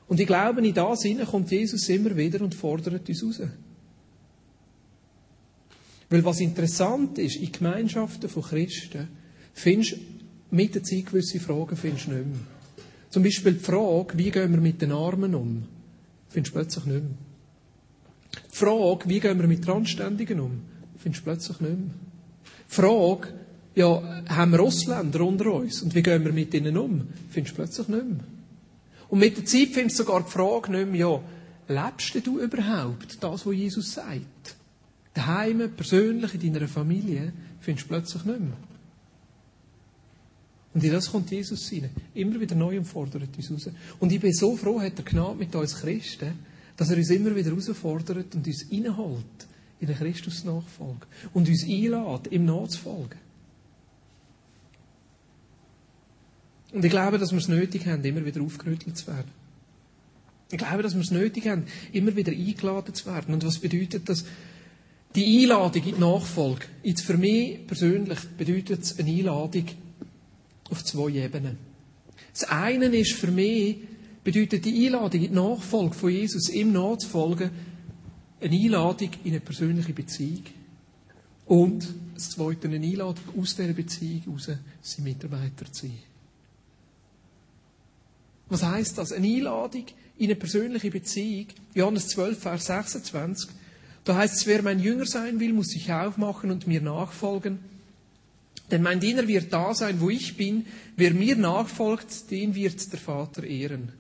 Und 0.08 0.20
ich 0.20 0.26
glaube, 0.26 0.66
in 0.66 0.74
das 0.74 1.02
hinein 1.02 1.26
kommt 1.26 1.50
Jesus 1.50 1.88
immer 1.88 2.16
wieder 2.16 2.42
und 2.42 2.54
fordert 2.54 3.08
uns 3.08 3.24
raus. 3.24 3.40
Weil 6.10 6.24
was 6.24 6.40
interessant 6.40 7.18
ist, 7.18 7.36
in 7.36 7.50
Gemeinschaften 7.50 8.28
von 8.28 8.42
Christen, 8.42 9.08
findest 9.54 9.96
mit 10.50 10.74
der 10.74 10.82
Zeit 10.82 11.06
gewisse 11.06 11.40
Fragen 11.40 11.76
findest 11.76 12.08
nicht 12.08 12.26
mehr. 12.26 12.40
Zum 13.08 13.22
Beispiel 13.22 13.54
die 13.54 13.60
Frage, 13.60 14.18
wie 14.18 14.30
gehen 14.30 14.52
wir 14.52 14.60
mit 14.60 14.82
den 14.82 14.92
Armen 14.92 15.34
um, 15.34 15.64
findest 16.28 16.54
du 16.54 16.58
plötzlich 16.58 16.84
nicht 16.84 17.02
mehr. 17.02 17.31
Die 18.52 18.56
Frage, 18.56 19.08
wie 19.08 19.20
gehen 19.20 19.40
wir 19.40 19.46
mit 19.46 19.66
Randständigen 19.66 20.40
um, 20.40 20.60
findest 20.98 21.22
du 21.22 21.30
plötzlich 21.30 21.60
nicht 21.60 21.78
mehr. 21.78 21.94
Die 22.68 22.74
Frage, 22.74 23.28
ja, 23.74 24.22
haben 24.28 24.52
wir 24.52 24.60
Ausländer 24.60 25.22
unter 25.22 25.54
uns 25.54 25.82
und 25.82 25.94
wie 25.94 26.02
gehen 26.02 26.24
wir 26.24 26.32
mit 26.32 26.52
ihnen 26.52 26.76
um, 26.76 27.08
findest 27.30 27.56
du 27.56 27.62
plötzlich 27.62 27.88
nicht 27.88 28.08
mehr. 28.08 28.24
Und 29.08 29.18
mit 29.18 29.36
der 29.36 29.44
Zeit 29.44 29.68
findest 29.72 29.98
du 29.98 30.04
sogar 30.04 30.22
die 30.22 30.30
Frage 30.30 30.72
nicht 30.72 30.90
mehr, 30.90 31.00
ja, 31.00 31.20
lebst 31.68 32.26
du 32.26 32.38
überhaupt 32.38 33.22
das, 33.22 33.46
was 33.46 33.54
Jesus 33.54 33.92
sagt? 33.92 34.56
Daheim, 35.14 35.70
persönlich, 35.76 36.34
in 36.42 36.52
deiner 36.52 36.68
Familie, 36.68 37.32
findest 37.60 37.86
du 37.86 37.88
plötzlich 37.88 38.24
nicht 38.24 38.40
mehr. 38.40 38.56
Und 40.74 40.84
in 40.84 40.92
das 40.92 41.10
kommt 41.10 41.30
Jesus 41.30 41.70
rein. 41.70 41.90
Immer 42.14 42.40
wieder 42.40 42.54
neu 42.54 42.78
und 42.78 42.86
fordert 42.86 43.36
uns 43.36 43.50
raus. 43.50 43.70
Und 44.00 44.10
ich 44.10 44.20
bin 44.20 44.32
so 44.32 44.56
froh, 44.56 44.80
hat 44.80 44.98
er 44.98 45.04
Gnade 45.04 45.36
mit 45.36 45.54
uns 45.54 45.78
Christen, 45.78 46.32
dass 46.76 46.90
er 46.90 46.96
uns 46.96 47.10
immer 47.10 47.34
wieder 47.34 47.50
herausfordert 47.50 48.34
und 48.34 48.46
uns 48.46 48.66
reinholt 48.70 49.24
in 49.80 49.86
den 49.88 49.96
Christus-Nachfolge. 49.96 51.06
Und 51.32 51.48
uns 51.48 51.64
einlädt, 51.64 52.30
ihm 52.30 52.44
nachzufolgen. 52.44 53.18
Und 56.72 56.84
ich 56.84 56.90
glaube, 56.90 57.18
dass 57.18 57.32
wir 57.32 57.38
es 57.38 57.48
nötig 57.48 57.86
haben, 57.86 58.02
immer 58.04 58.24
wieder 58.24 58.40
aufgerüttelt 58.40 58.96
zu 58.96 59.06
werden. 59.08 59.30
Ich 60.50 60.58
glaube, 60.58 60.82
dass 60.82 60.94
wir 60.94 61.00
es 61.00 61.10
nötig 61.10 61.46
haben, 61.48 61.64
immer 61.92 62.14
wieder 62.14 62.32
eingeladen 62.32 62.94
zu 62.94 63.06
werden. 63.06 63.34
Und 63.34 63.44
was 63.44 63.58
bedeutet 63.58 64.08
das? 64.08 64.24
Die 65.14 65.42
Einladung 65.42 65.82
in 65.84 65.94
die 65.94 66.00
Nachfolge. 66.00 66.66
Jetzt 66.82 67.02
für 67.02 67.18
mich 67.18 67.66
persönlich 67.66 68.18
bedeutet 68.38 68.82
es 68.82 68.98
eine 68.98 69.10
Einladung 69.10 69.66
auf 70.70 70.84
zwei 70.84 71.10
Ebenen. 71.10 71.58
Das 72.32 72.44
eine 72.44 72.86
ist 72.86 73.12
für 73.12 73.30
mich, 73.30 73.78
bedeutet 74.24 74.64
die 74.64 74.86
Einladung 74.86 75.22
in 75.22 75.28
die 75.28 75.34
Nachfolge 75.34 75.94
von 75.94 76.10
Jesus, 76.10 76.48
ihm 76.48 76.72
nachzufolgen, 76.72 77.50
eine 78.40 78.56
Einladung 78.56 79.10
in 79.24 79.30
eine 79.30 79.40
persönliche 79.40 79.92
Beziehung. 79.92 80.44
Und 81.46 81.88
das 82.14 82.30
zweite, 82.30 82.68
eine 82.68 82.76
Einladung 82.76 83.24
aus 83.38 83.56
dieser 83.56 83.72
Beziehung 83.72 84.22
heraus, 84.22 84.50
sein 84.80 85.04
Mitarbeiter 85.04 85.70
zu 85.70 85.86
sein. 85.86 85.98
Was 88.48 88.62
heißt 88.62 88.98
das? 88.98 89.12
Eine 89.12 89.26
Einladung 89.26 89.86
in 90.18 90.26
eine 90.26 90.36
persönliche 90.36 90.90
Beziehung. 90.90 91.46
Johannes 91.74 92.08
12, 92.08 92.38
Vers 92.38 92.66
26. 92.66 93.50
Da 94.04 94.16
heißt 94.16 94.34
es, 94.34 94.46
wer 94.46 94.62
mein 94.62 94.80
Jünger 94.80 95.06
sein 95.06 95.40
will, 95.40 95.52
muss 95.52 95.68
sich 95.68 95.92
aufmachen 95.92 96.50
und 96.50 96.66
mir 96.66 96.80
nachfolgen. 96.80 97.60
Denn 98.70 98.82
mein 98.82 99.00
Diener 99.00 99.26
wird 99.28 99.52
da 99.52 99.74
sein, 99.74 100.00
wo 100.00 100.10
ich 100.10 100.36
bin. 100.36 100.66
Wer 100.96 101.14
mir 101.14 101.36
nachfolgt, 101.36 102.30
den 102.30 102.54
wird 102.54 102.92
der 102.92 102.98
Vater 102.98 103.44
ehren. 103.44 103.92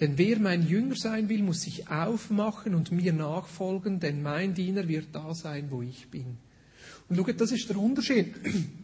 Denn 0.00 0.16
wer 0.16 0.38
mein 0.38 0.66
Jünger 0.66 0.94
sein 0.94 1.28
will, 1.28 1.42
muss 1.42 1.62
sich 1.62 1.88
aufmachen 1.88 2.74
und 2.74 2.92
mir 2.92 3.12
nachfolgen, 3.12 3.98
denn 3.98 4.22
mein 4.22 4.54
Diener 4.54 4.86
wird 4.86 5.08
da 5.12 5.34
sein, 5.34 5.70
wo 5.70 5.82
ich 5.82 6.08
bin. 6.08 6.38
Und 7.08 7.16
schaut, 7.16 7.40
das 7.40 7.52
ist 7.52 7.68
der 7.68 7.78
Unterschied 7.78 8.34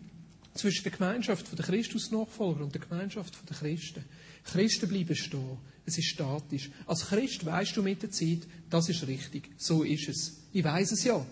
zwischen 0.55 0.83
der 0.83 0.93
Gemeinschaft 0.93 1.57
der 1.57 1.65
Christusnachfolger 1.65 2.65
und 2.65 2.75
der 2.75 2.81
Gemeinschaft 2.81 3.39
der 3.49 3.57
Christen. 3.57 4.05
Christen 4.45 4.89
bleiben 4.89 5.15
stehen. 5.15 5.59
Es 5.87 5.99
ist 5.99 6.09
statisch. 6.09 6.71
Als 6.87 7.07
Christ 7.07 7.45
weißt 7.45 7.77
du 7.77 7.83
mit 7.83 8.03
der 8.03 8.11
Zeit, 8.11 8.47
das 8.71 8.89
ist 8.89 9.07
richtig. 9.07 9.51
So 9.57 9.83
ist 9.83 10.09
es. 10.09 10.41
Ich 10.53 10.65
weiß 10.65 10.93
es 10.93 11.05
ja. 11.05 11.25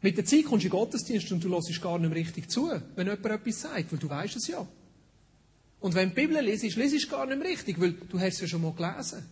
Mit 0.00 0.16
der 0.16 0.24
Zeit 0.24 0.44
kommst 0.44 0.64
du 0.64 0.68
in 0.68 0.70
Gottesdienst 0.70 1.32
und 1.32 1.42
du 1.42 1.50
hörst 1.50 1.82
gar 1.82 1.98
nicht 1.98 2.08
mehr 2.08 2.18
richtig 2.18 2.48
zu, 2.48 2.70
wenn 2.94 3.06
jemand 3.06 3.26
etwas 3.26 3.60
sagt, 3.60 3.92
weil 3.92 3.98
du 3.98 4.08
weißt 4.08 4.36
es 4.36 4.46
ja. 4.46 4.66
Und 5.80 5.94
wenn 5.94 6.10
du 6.10 6.14
die 6.14 6.26
Bibel 6.26 6.42
liest, 6.42 6.76
liest 6.76 7.04
du 7.04 7.08
gar 7.08 7.26
nicht 7.26 7.38
mehr 7.38 7.48
richtig, 7.48 7.80
weil 7.80 7.92
du 7.92 8.18
hast 8.18 8.34
es 8.34 8.40
ja 8.40 8.46
schon 8.46 8.62
mal 8.62 8.72
gelesen. 8.72 9.26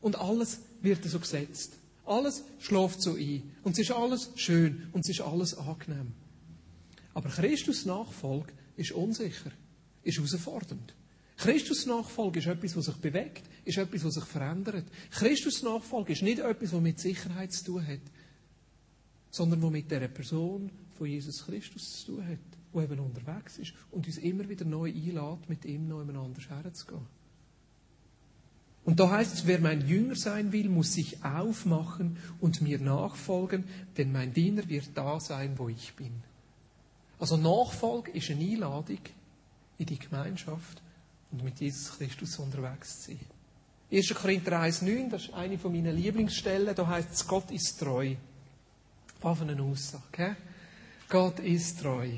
Und 0.00 0.18
alles 0.18 0.60
wird 0.82 1.04
so 1.04 1.18
gesetzt. 1.18 1.74
Alles 2.04 2.44
schläft 2.58 3.00
so 3.00 3.14
ein. 3.14 3.42
Und 3.62 3.72
es 3.72 3.78
ist 3.78 3.92
alles 3.92 4.30
schön 4.36 4.88
und 4.92 5.04
es 5.04 5.10
ist 5.10 5.20
alles 5.20 5.56
angenehm. 5.56 6.12
Aber 7.14 7.28
Christus 7.28 7.86
Nachfolge 7.86 8.52
ist 8.76 8.92
unsicher, 8.92 9.52
ist 10.02 10.16
herausfordernd. 10.16 10.94
Christus 11.36 11.86
Nachfolge 11.86 12.40
ist 12.40 12.46
etwas, 12.46 12.76
was 12.76 12.84
sich 12.86 12.96
bewegt, 12.96 13.42
ist 13.64 13.78
etwas, 13.78 14.04
was 14.04 14.14
sich 14.14 14.24
verändert. 14.24 14.84
Christus 15.10 15.62
Nachfolge 15.62 16.12
ist 16.12 16.22
nicht 16.22 16.38
etwas, 16.38 16.72
was 16.72 16.80
mit 16.80 16.98
Sicherheit 16.98 17.52
zu 17.52 17.64
tun 17.64 17.86
hat, 17.86 18.00
sondern 19.30 19.62
was 19.62 19.70
mit 19.70 19.90
der 19.90 20.06
Person 20.08 20.70
von 20.96 21.06
Jesus 21.06 21.44
Christus 21.44 21.82
zu 22.00 22.12
tun 22.12 22.26
hat, 22.26 22.38
wo 22.72 22.80
eben 22.80 22.98
unterwegs 23.00 23.58
ist 23.58 23.74
und 23.90 24.06
uns 24.06 24.18
immer 24.18 24.48
wieder 24.48 24.64
neu 24.64 24.88
einlädt, 24.88 25.48
mit 25.48 25.64
ihm 25.64 25.88
noch 25.88 26.00
anders 26.00 26.48
herzugehen. 26.48 27.06
Und 28.84 28.98
da 28.98 29.10
heißt 29.10 29.34
es, 29.34 29.46
wer 29.46 29.60
mein 29.60 29.86
Jünger 29.86 30.16
sein 30.16 30.50
will, 30.50 30.68
muss 30.68 30.94
sich 30.94 31.24
aufmachen 31.24 32.16
und 32.40 32.62
mir 32.62 32.80
nachfolgen, 32.80 33.64
denn 33.96 34.10
mein 34.10 34.32
Diener 34.32 34.68
wird 34.68 34.90
da 34.94 35.20
sein, 35.20 35.56
wo 35.56 35.68
ich 35.68 35.94
bin. 35.94 36.12
Also 37.20 37.36
Nachfolge 37.36 38.10
ist 38.10 38.30
eine 38.30 38.44
Einladung 38.44 38.98
in 39.78 39.86
die 39.86 39.98
Gemeinschaft 39.98 40.82
und 41.30 41.44
mit 41.44 41.60
Jesus 41.60 41.96
Christus 41.96 42.36
unterwegs 42.38 43.02
zu 43.02 43.12
sein. 43.12 43.20
1. 43.92 44.14
Korinther 44.14 44.60
1,9, 44.60 45.10
das 45.10 45.24
ist 45.24 45.34
eine 45.34 45.58
von 45.58 45.70
meinen 45.70 45.94
Lieblingsstellen, 45.94 46.74
da 46.74 46.86
heißt 46.86 47.12
es, 47.12 47.28
Gott 47.28 47.50
ist 47.50 47.78
treu. 47.78 48.16
War 49.20 49.36
von 49.36 49.48
einer 49.48 49.62
Aussage. 49.62 50.02
Okay? 50.08 50.34
Gott 51.08 51.38
ist 51.40 51.80
treu. 51.80 52.08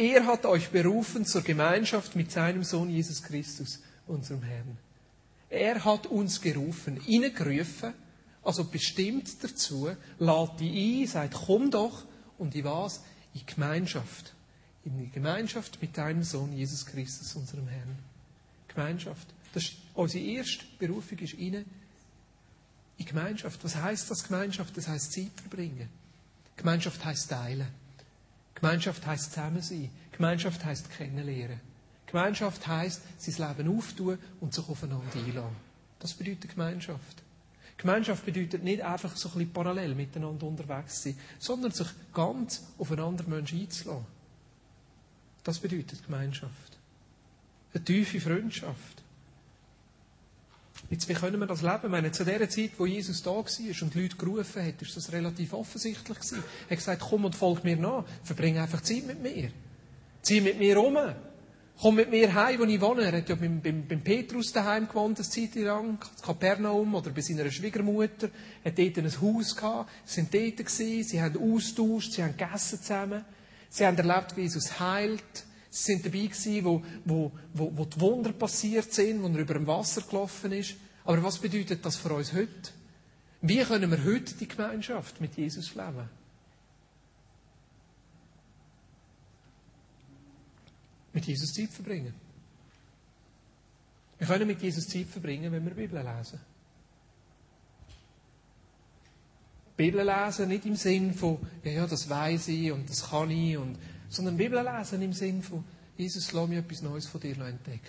Er 0.00 0.24
hat 0.24 0.46
euch 0.46 0.70
berufen 0.70 1.26
zur 1.26 1.42
Gemeinschaft 1.42 2.16
mit 2.16 2.32
seinem 2.32 2.64
Sohn 2.64 2.88
Jesus 2.88 3.22
Christus, 3.22 3.80
unserem 4.06 4.42
Herrn. 4.42 4.78
Er 5.50 5.84
hat 5.84 6.06
uns 6.06 6.40
gerufen, 6.40 6.98
gerufen, 7.04 7.92
also 8.42 8.64
bestimmt 8.64 9.44
dazu, 9.44 9.90
lädt 10.18 10.50
die 10.58 11.02
ein, 11.02 11.06
sagt, 11.06 11.34
komm 11.46 11.70
doch, 11.70 12.06
und 12.38 12.54
in 12.54 12.64
was? 12.64 13.02
In 13.34 13.44
Gemeinschaft. 13.44 14.32
In 14.86 14.96
die 14.96 15.10
Gemeinschaft 15.10 15.82
mit 15.82 15.98
deinem 15.98 16.22
Sohn 16.22 16.56
Jesus 16.56 16.86
Christus, 16.86 17.36
unserem 17.36 17.68
Herrn. 17.68 17.98
Gemeinschaft. 18.68 19.28
Das 19.52 19.64
ist, 19.64 19.74
unsere 19.92 20.24
erste 20.24 20.64
Berufung 20.78 21.18
ist 21.18 21.34
rein 21.34 21.66
in 22.96 23.04
Gemeinschaft. 23.04 23.62
Was 23.62 23.76
heißt 23.76 24.10
das 24.10 24.24
Gemeinschaft? 24.24 24.74
Das 24.78 24.88
heißt 24.88 25.12
Zeit 25.12 25.38
verbringen. 25.42 25.90
Gemeinschaft 26.56 27.04
heißt 27.04 27.28
teilen. 27.28 27.68
Gemeinschaft 28.60 29.06
heißt 29.06 29.32
zusammen 29.32 29.62
sein. 29.62 29.90
Gemeinschaft 30.12 30.64
heißt 30.64 30.90
kennenlernen. 30.90 31.60
Gemeinschaft 32.06 32.66
heißt, 32.66 33.02
sein 33.18 33.48
Leben 33.56 33.78
auftun 33.78 34.18
und 34.40 34.52
sich 34.52 34.68
aufeinander 34.68 35.06
einlassen. 35.14 35.56
Das 35.98 36.12
bedeutet 36.12 36.50
Gemeinschaft. 36.50 37.22
Gemeinschaft 37.76 38.26
bedeutet 38.26 38.62
nicht 38.62 38.82
einfach 38.82 39.16
so 39.16 39.28
ein 39.28 39.34
bisschen 39.34 39.52
parallel 39.52 39.94
miteinander 39.94 40.46
unterwegs 40.46 41.02
sein, 41.02 41.16
sondern 41.38 41.70
sich 41.72 41.88
ganz 42.12 42.64
auf 42.78 42.90
einen 42.90 43.00
anderen 43.00 43.30
Menschen 43.30 43.60
einzulassen. 43.60 44.06
Das 45.44 45.58
bedeutet 45.58 46.04
Gemeinschaft. 46.04 46.78
Eine 47.72 47.84
tiefe 47.84 48.20
Freundschaft. 48.20 48.99
Jetzt, 50.88 51.08
wie 51.08 51.14
können 51.14 51.38
wir 51.38 51.46
das 51.46 51.62
leben? 51.62 51.80
Ich 51.84 51.90
meine, 51.90 52.10
zu 52.10 52.24
der 52.24 52.48
Zeit, 52.48 52.70
wo 52.78 52.86
Jesus 52.86 53.22
da 53.22 53.30
war 53.30 53.44
und 53.44 53.94
die 53.94 54.00
Leute 54.00 54.16
gerufen 54.16 54.66
hat, 54.66 54.82
ist 54.82 54.96
das 54.96 55.12
relativ 55.12 55.52
offensichtlich 55.52 56.18
gewesen. 56.18 56.42
Er 56.68 56.70
hat 56.70 56.78
gesagt, 56.78 57.02
komm 57.08 57.24
und 57.26 57.36
folg 57.36 57.62
mir 57.62 57.76
nach. 57.76 58.04
Verbring 58.24 58.58
einfach 58.58 58.80
Zeit 58.80 59.06
mit 59.06 59.22
mir. 59.22 59.50
Zieh 60.22 60.40
mit 60.40 60.58
mir 60.58 60.80
um. 60.82 60.98
Komm 61.80 61.94
mit 61.94 62.10
mir 62.10 62.34
heim, 62.34 62.60
wo 62.60 62.64
ich 62.64 62.80
wohne. 62.80 63.04
Er 63.04 63.18
hat 63.18 63.28
ja 63.28 63.36
beim, 63.36 63.60
beim, 63.60 63.86
beim 63.86 64.00
Petrus 64.02 64.52
daheim 64.52 64.88
gewohnt, 64.88 65.18
eine 65.18 65.28
Zeit 65.28 65.54
lang, 65.54 65.92
in 65.92 66.22
Kapernaum 66.22 66.94
oder 66.94 67.10
bei 67.10 67.22
seiner 67.22 67.50
Schwiegermutter. 67.50 68.28
Er 68.64 68.72
hat 68.72 68.78
dort 68.78 68.98
ein 68.98 69.20
Haus 69.20 69.56
gehabt. 69.56 69.90
Sind 70.04 70.34
dort 70.34 70.56
gewesen, 70.56 71.04
sie 71.04 71.22
haben 71.22 71.54
austauscht, 71.54 72.12
sie 72.12 72.22
haben 72.22 72.36
gegessen 72.36 72.82
zusammen. 72.82 73.24
Sie 73.70 73.86
haben 73.86 73.96
erlebt, 73.96 74.36
wie 74.36 74.42
Jesus 74.42 74.78
heilt. 74.78 75.44
Sie 75.70 75.92
sind 75.92 76.04
dabei 76.04 76.26
gewesen, 76.26 76.64
wo, 76.64 76.82
wo, 77.04 77.32
wo, 77.54 77.72
wo 77.76 77.84
die 77.84 78.00
Wunder 78.00 78.32
passiert 78.32 78.92
sind, 78.92 79.22
wo 79.22 79.28
er 79.28 79.38
über 79.38 79.54
dem 79.54 79.68
Wasser 79.68 80.02
gelaufen 80.02 80.50
ist. 80.50 80.74
Aber 81.04 81.22
was 81.22 81.38
bedeutet 81.38 81.84
das 81.84 81.96
für 81.96 82.12
uns 82.12 82.32
heute? 82.32 82.72
Wie 83.40 83.62
können 83.62 83.90
wir 83.90 84.04
heute 84.04 84.34
die 84.34 84.48
Gemeinschaft 84.48 85.20
mit 85.20 85.36
Jesus 85.36 85.74
leben? 85.76 86.10
Mit 91.12 91.24
Jesus 91.24 91.52
Zeit 91.52 91.70
verbringen. 91.70 92.14
Wir 94.18 94.26
können 94.26 94.46
mit 94.46 94.60
Jesus 94.60 94.86
Zeit 94.86 95.06
verbringen, 95.06 95.50
wenn 95.52 95.64
wir 95.64 95.74
Bibel 95.74 96.02
lesen. 96.02 96.40
Bibel 99.76 100.04
lesen 100.04 100.48
nicht 100.48 100.66
im 100.66 100.76
Sinn 100.76 101.14
von, 101.14 101.38
ja, 101.64 101.70
ja, 101.70 101.86
das 101.86 102.10
weiß 102.10 102.48
ich 102.48 102.70
und 102.70 102.90
das 102.90 103.08
kann 103.08 103.30
ich, 103.30 103.56
und, 103.56 103.78
sondern 104.10 104.36
Bibel 104.36 104.62
lesen 104.62 105.00
im 105.00 105.14
Sinn 105.14 105.42
von, 105.42 105.64
Jesus, 105.96 106.32
lass 106.32 106.48
mich 106.48 106.58
etwas 106.58 106.82
Neues 106.82 107.06
von 107.06 107.20
dir 107.20 107.38
entdecken. 107.40 107.80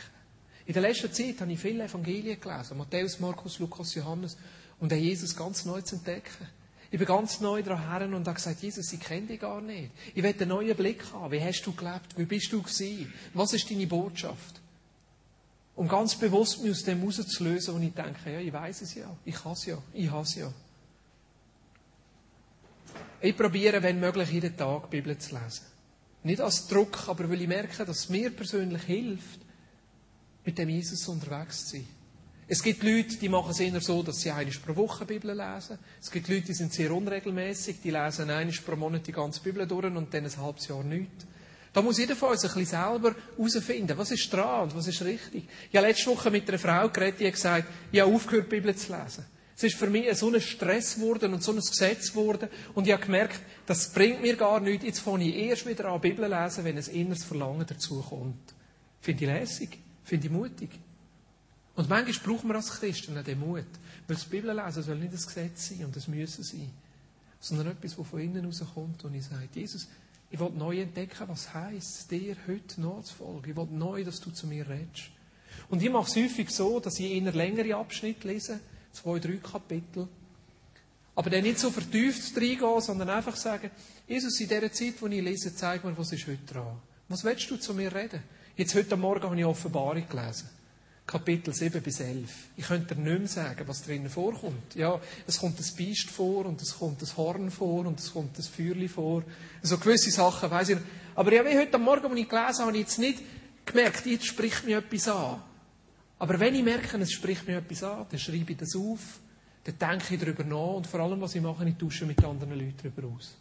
In 0.65 0.73
der 0.73 0.83
letzten 0.83 1.11
Zeit 1.11 1.41
habe 1.41 1.51
ich 1.51 1.59
viele 1.59 1.83
Evangelien 1.83 2.39
gelesen. 2.39 2.77
Matthäus, 2.77 3.19
Markus, 3.19 3.59
Lukas, 3.59 3.93
Johannes. 3.95 4.37
Und 4.79 4.91
Jesus 4.91 5.35
ganz 5.35 5.65
neu 5.65 5.81
zu 5.81 5.95
entdecken. 5.95 6.47
Ich 6.91 6.97
bin 6.97 7.07
ganz 7.07 7.39
neu 7.39 7.63
daran 7.63 8.13
und 8.13 8.27
habe 8.27 8.35
gesagt, 8.35 8.61
Jesus, 8.61 8.91
ich 8.93 8.99
kenne 8.99 9.27
dich 9.27 9.39
gar 9.39 9.61
nicht. 9.61 9.91
Ich 10.13 10.21
will 10.21 10.35
einen 10.37 10.49
neuen 10.49 10.75
Blick 10.75 11.03
haben. 11.13 11.31
Wie 11.31 11.41
hast 11.41 11.63
du 11.63 11.73
gelebt? 11.73 12.17
Wie 12.17 12.25
bist 12.25 12.51
du 12.51 12.61
gewesen? 12.61 13.11
Was 13.33 13.53
ist 13.53 13.69
deine 13.71 13.87
Botschaft? 13.87 14.61
Und 15.75 15.87
ganz 15.87 16.15
bewusst 16.15 16.61
mich 16.61 16.71
aus 16.71 16.83
dem 16.83 17.01
rauszulösen, 17.01 17.75
und 17.75 17.83
ich 17.83 17.93
denke, 17.93 18.31
ja, 18.31 18.39
ich 18.39 18.51
weiß 18.51 18.81
es 18.81 18.93
ja. 18.93 19.15
Ich 19.23 19.43
habe 19.43 19.53
es 19.53 19.65
ja. 19.65 19.77
Ich 19.93 20.11
habe 20.11 20.23
es 20.23 20.35
ja. 20.35 20.53
Ich 23.21 23.37
probiere, 23.37 23.81
wenn 23.81 23.99
möglich, 23.99 24.29
jeden 24.31 24.55
Tag 24.57 24.89
die 24.89 24.97
Bibel 24.97 25.17
zu 25.17 25.33
lesen. 25.33 25.70
Nicht 26.23 26.41
als 26.41 26.67
Druck, 26.67 27.07
aber 27.07 27.29
weil 27.29 27.41
ich 27.41 27.47
merke, 27.47 27.85
dass 27.85 27.99
es 27.99 28.09
mir 28.09 28.29
persönlich 28.29 28.83
hilft, 28.83 29.39
mit 30.45 30.57
dem 30.57 30.69
Jesus 30.69 31.07
unterwegs 31.07 31.65
zu 31.65 31.77
sein. 31.77 31.87
Es 32.47 32.61
gibt 32.61 32.83
Leute, 32.83 33.15
die 33.15 33.29
machen 33.29 33.51
es 33.51 33.59
eher 33.61 33.79
so, 33.79 34.03
dass 34.03 34.19
sie 34.19 34.29
einmal 34.29 34.53
pro 34.65 34.75
Woche 34.75 35.05
Bibel 35.05 35.31
lesen. 35.31 35.79
Es 36.01 36.11
gibt 36.11 36.27
Leute, 36.27 36.47
die 36.47 36.53
sind 36.53 36.73
sehr 36.73 36.91
unregelmäßig, 36.93 37.77
die 37.81 37.91
lesen 37.91 38.29
einmal 38.29 38.53
pro 38.65 38.75
Monat 38.75 39.07
die 39.07 39.13
ganze 39.13 39.39
Bibel 39.41 39.65
durch 39.65 39.85
und 39.85 40.13
dann 40.13 40.25
ein 40.25 40.37
halbes 40.37 40.67
Jahr 40.67 40.83
nichts. 40.83 41.25
Da 41.73 41.81
muss 41.81 41.97
jeder 41.97 42.15
von 42.15 42.31
uns 42.31 42.43
ein 42.43 42.49
bisschen 42.49 42.65
selber 42.65 43.15
herausfinden, 43.37 43.97
was 43.97 44.11
ist 44.11 44.33
dran 44.33 44.63
und 44.63 44.75
was 44.75 44.87
ist 44.87 45.01
richtig. 45.01 45.47
Ich 45.69 45.77
habe 45.77 45.87
letzte 45.87 46.11
Woche 46.11 46.29
mit 46.29 46.47
einer 46.49 46.59
Frau 46.59 46.89
geredet, 46.89 47.21
die 47.21 47.27
hat 47.27 47.33
gesagt, 47.33 47.67
ich 47.89 48.01
habe 48.01 48.13
aufgehört, 48.13 48.49
Bibel 48.49 48.75
zu 48.75 48.91
lesen. 48.91 49.25
Es 49.61 49.73
ist 49.73 49.77
für 49.77 49.91
mich 49.91 50.11
so 50.17 50.33
ein 50.33 50.41
Stress 50.41 50.95
geworden 50.95 51.35
und 51.35 51.43
so 51.43 51.51
ein 51.51 51.57
Gesetz 51.57 52.13
geworden 52.13 52.49
und 52.73 52.87
ich 52.87 52.93
habe 52.93 53.05
gemerkt, 53.05 53.39
das 53.67 53.93
bringt 53.93 54.19
mir 54.23 54.35
gar 54.35 54.59
nichts. 54.59 54.83
Jetzt 54.83 55.01
fange 55.01 55.29
ich 55.29 55.35
erst 55.35 55.67
wieder 55.67 55.85
an, 55.85 56.01
Bibel 56.01 56.27
lesen, 56.27 56.65
wenn 56.65 56.79
ein 56.79 56.85
inneres 56.85 57.23
Verlangen 57.23 57.67
dazu 57.67 58.01
kommt. 58.01 58.55
Finde 59.01 59.23
ich 59.23 59.29
lässig. 59.29 59.77
Finde 60.03 60.25
ich 60.25 60.33
mutig. 60.33 60.71
Und 61.75 61.87
manchmal 61.89 62.33
brauchen 62.35 62.49
wir 62.49 62.55
als 62.55 62.71
Christen 62.71 63.23
den 63.23 63.39
Mut. 63.39 63.65
Weil 64.07 64.15
das 64.15 64.25
Bibellesen 64.25 64.81
soll 64.81 64.95
nicht 64.95 65.13
ein 65.13 65.21
Gesetz 65.21 65.69
sein 65.69 65.85
und 65.85 65.95
das 65.95 66.07
Müssen 66.07 66.43
sein. 66.43 66.71
Sondern 67.39 67.67
etwas, 67.67 67.95
das 67.95 68.07
von 68.07 68.19
innen 68.19 68.43
rauskommt 68.43 69.05
und 69.05 69.13
ich 69.13 69.25
sage, 69.25 69.47
Jesus, 69.53 69.87
ich 70.31 70.39
will 70.39 70.49
neu 70.57 70.81
entdecken, 70.81 71.27
was 71.27 71.53
heisst, 71.53 72.09
dir 72.09 72.35
heute 72.47 72.81
nachzufolgen. 72.81 73.51
Ich 73.51 73.55
will 73.55 73.67
neu, 73.69 74.03
dass 74.03 74.21
du 74.21 74.31
zu 74.31 74.47
mir 74.47 74.67
redest. 74.67 75.11
Und 75.69 75.83
ich 75.83 75.91
mache 75.91 76.09
es 76.09 76.15
häufig 76.15 76.49
so, 76.49 76.79
dass 76.79 76.99
ich 76.99 77.11
eher 77.11 77.31
längere 77.31 77.75
Abschnitte 77.75 78.27
lese, 78.27 78.59
zwei, 78.93 79.19
drei 79.19 79.37
Kapitel. 79.37 80.07
Aber 81.15 81.29
dann 81.29 81.43
nicht 81.43 81.59
so 81.59 81.69
vertieft 81.71 82.35
reingehe, 82.37 82.81
sondern 82.81 83.09
einfach 83.09 83.35
sagen, 83.35 83.69
Jesus, 84.07 84.39
in 84.39 84.47
dieser 84.47 84.71
Zeit, 84.71 85.01
wo 85.01 85.07
ich 85.07 85.21
lese, 85.21 85.55
zeig 85.55 85.83
mir, 85.83 85.97
was 85.97 86.11
ist 86.11 86.27
heute 86.27 86.45
dran. 86.45 86.77
Was 87.09 87.23
willst 87.23 87.49
du 87.51 87.57
zu 87.57 87.73
mir 87.73 87.93
reden? 87.93 88.23
Jetzt 88.55 88.75
heute 88.75 88.95
Morgen 88.95 89.23
habe 89.23 89.37
ich 89.37 89.45
Offenbarung 89.45 90.07
gelesen. 90.07 90.49
Kapitel 91.05 91.53
7 91.53 91.81
bis 91.81 91.99
11. 91.99 92.29
Ich 92.55 92.67
könnte 92.67 92.95
dir 92.95 93.01
nicht 93.01 93.19
mehr 93.19 93.27
sagen, 93.27 93.67
was 93.67 93.83
drinnen 93.83 94.09
vorkommt. 94.09 94.75
Ja, 94.75 95.01
es 95.27 95.39
kommt 95.39 95.59
ein 95.59 95.75
Biest 95.75 96.09
vor 96.09 96.45
und 96.45 96.61
es 96.61 96.77
kommt 96.77 97.01
ein 97.01 97.17
Horn 97.17 97.51
vor 97.51 97.85
und 97.85 97.99
es 97.99 98.13
kommt 98.13 98.37
ein 98.37 98.43
Feuerli 98.43 98.87
vor. 98.87 99.23
So 99.61 99.77
gewisse 99.77 100.11
Sachen 100.11 100.49
weiss 100.49 100.69
ich 100.69 100.75
nicht. 100.75 100.87
Aber 101.15 101.33
ja, 101.33 101.43
wie 101.43 101.57
heute 101.57 101.77
Morgen, 101.77 102.05
als 102.05 102.19
ich 102.19 102.29
gelesen 102.29 102.47
habe, 102.47 102.63
habe 102.63 102.77
ich 102.77 102.83
jetzt 102.83 102.99
nicht 102.99 103.19
gemerkt, 103.65 104.05
jetzt 104.05 104.25
spricht 104.25 104.65
mir 104.65 104.77
etwas 104.77 105.09
an. 105.09 105.41
Aber 106.21 106.39
wenn 106.39 106.53
ich 106.53 106.63
merke, 106.63 106.97
es 106.97 107.13
spricht 107.13 107.47
mir 107.47 107.57
etwas 107.57 107.81
an, 107.81 108.05
dann 108.07 108.19
schreibe 108.19 108.51
ich 108.51 108.57
das 108.59 108.75
auf, 108.75 109.19
dann 109.63 109.79
denke 109.79 110.13
ich 110.13 110.19
darüber 110.19 110.43
nach 110.43 110.75
und 110.75 110.85
vor 110.85 110.99
allem, 110.99 111.19
was 111.19 111.33
ich 111.33 111.41
mache, 111.41 111.67
ich 111.67 111.75
tausche 111.75 112.05
mit 112.05 112.23
anderen 112.23 112.59
Leuten 112.59 112.77
darüber 112.77 113.07
aus. 113.07 113.33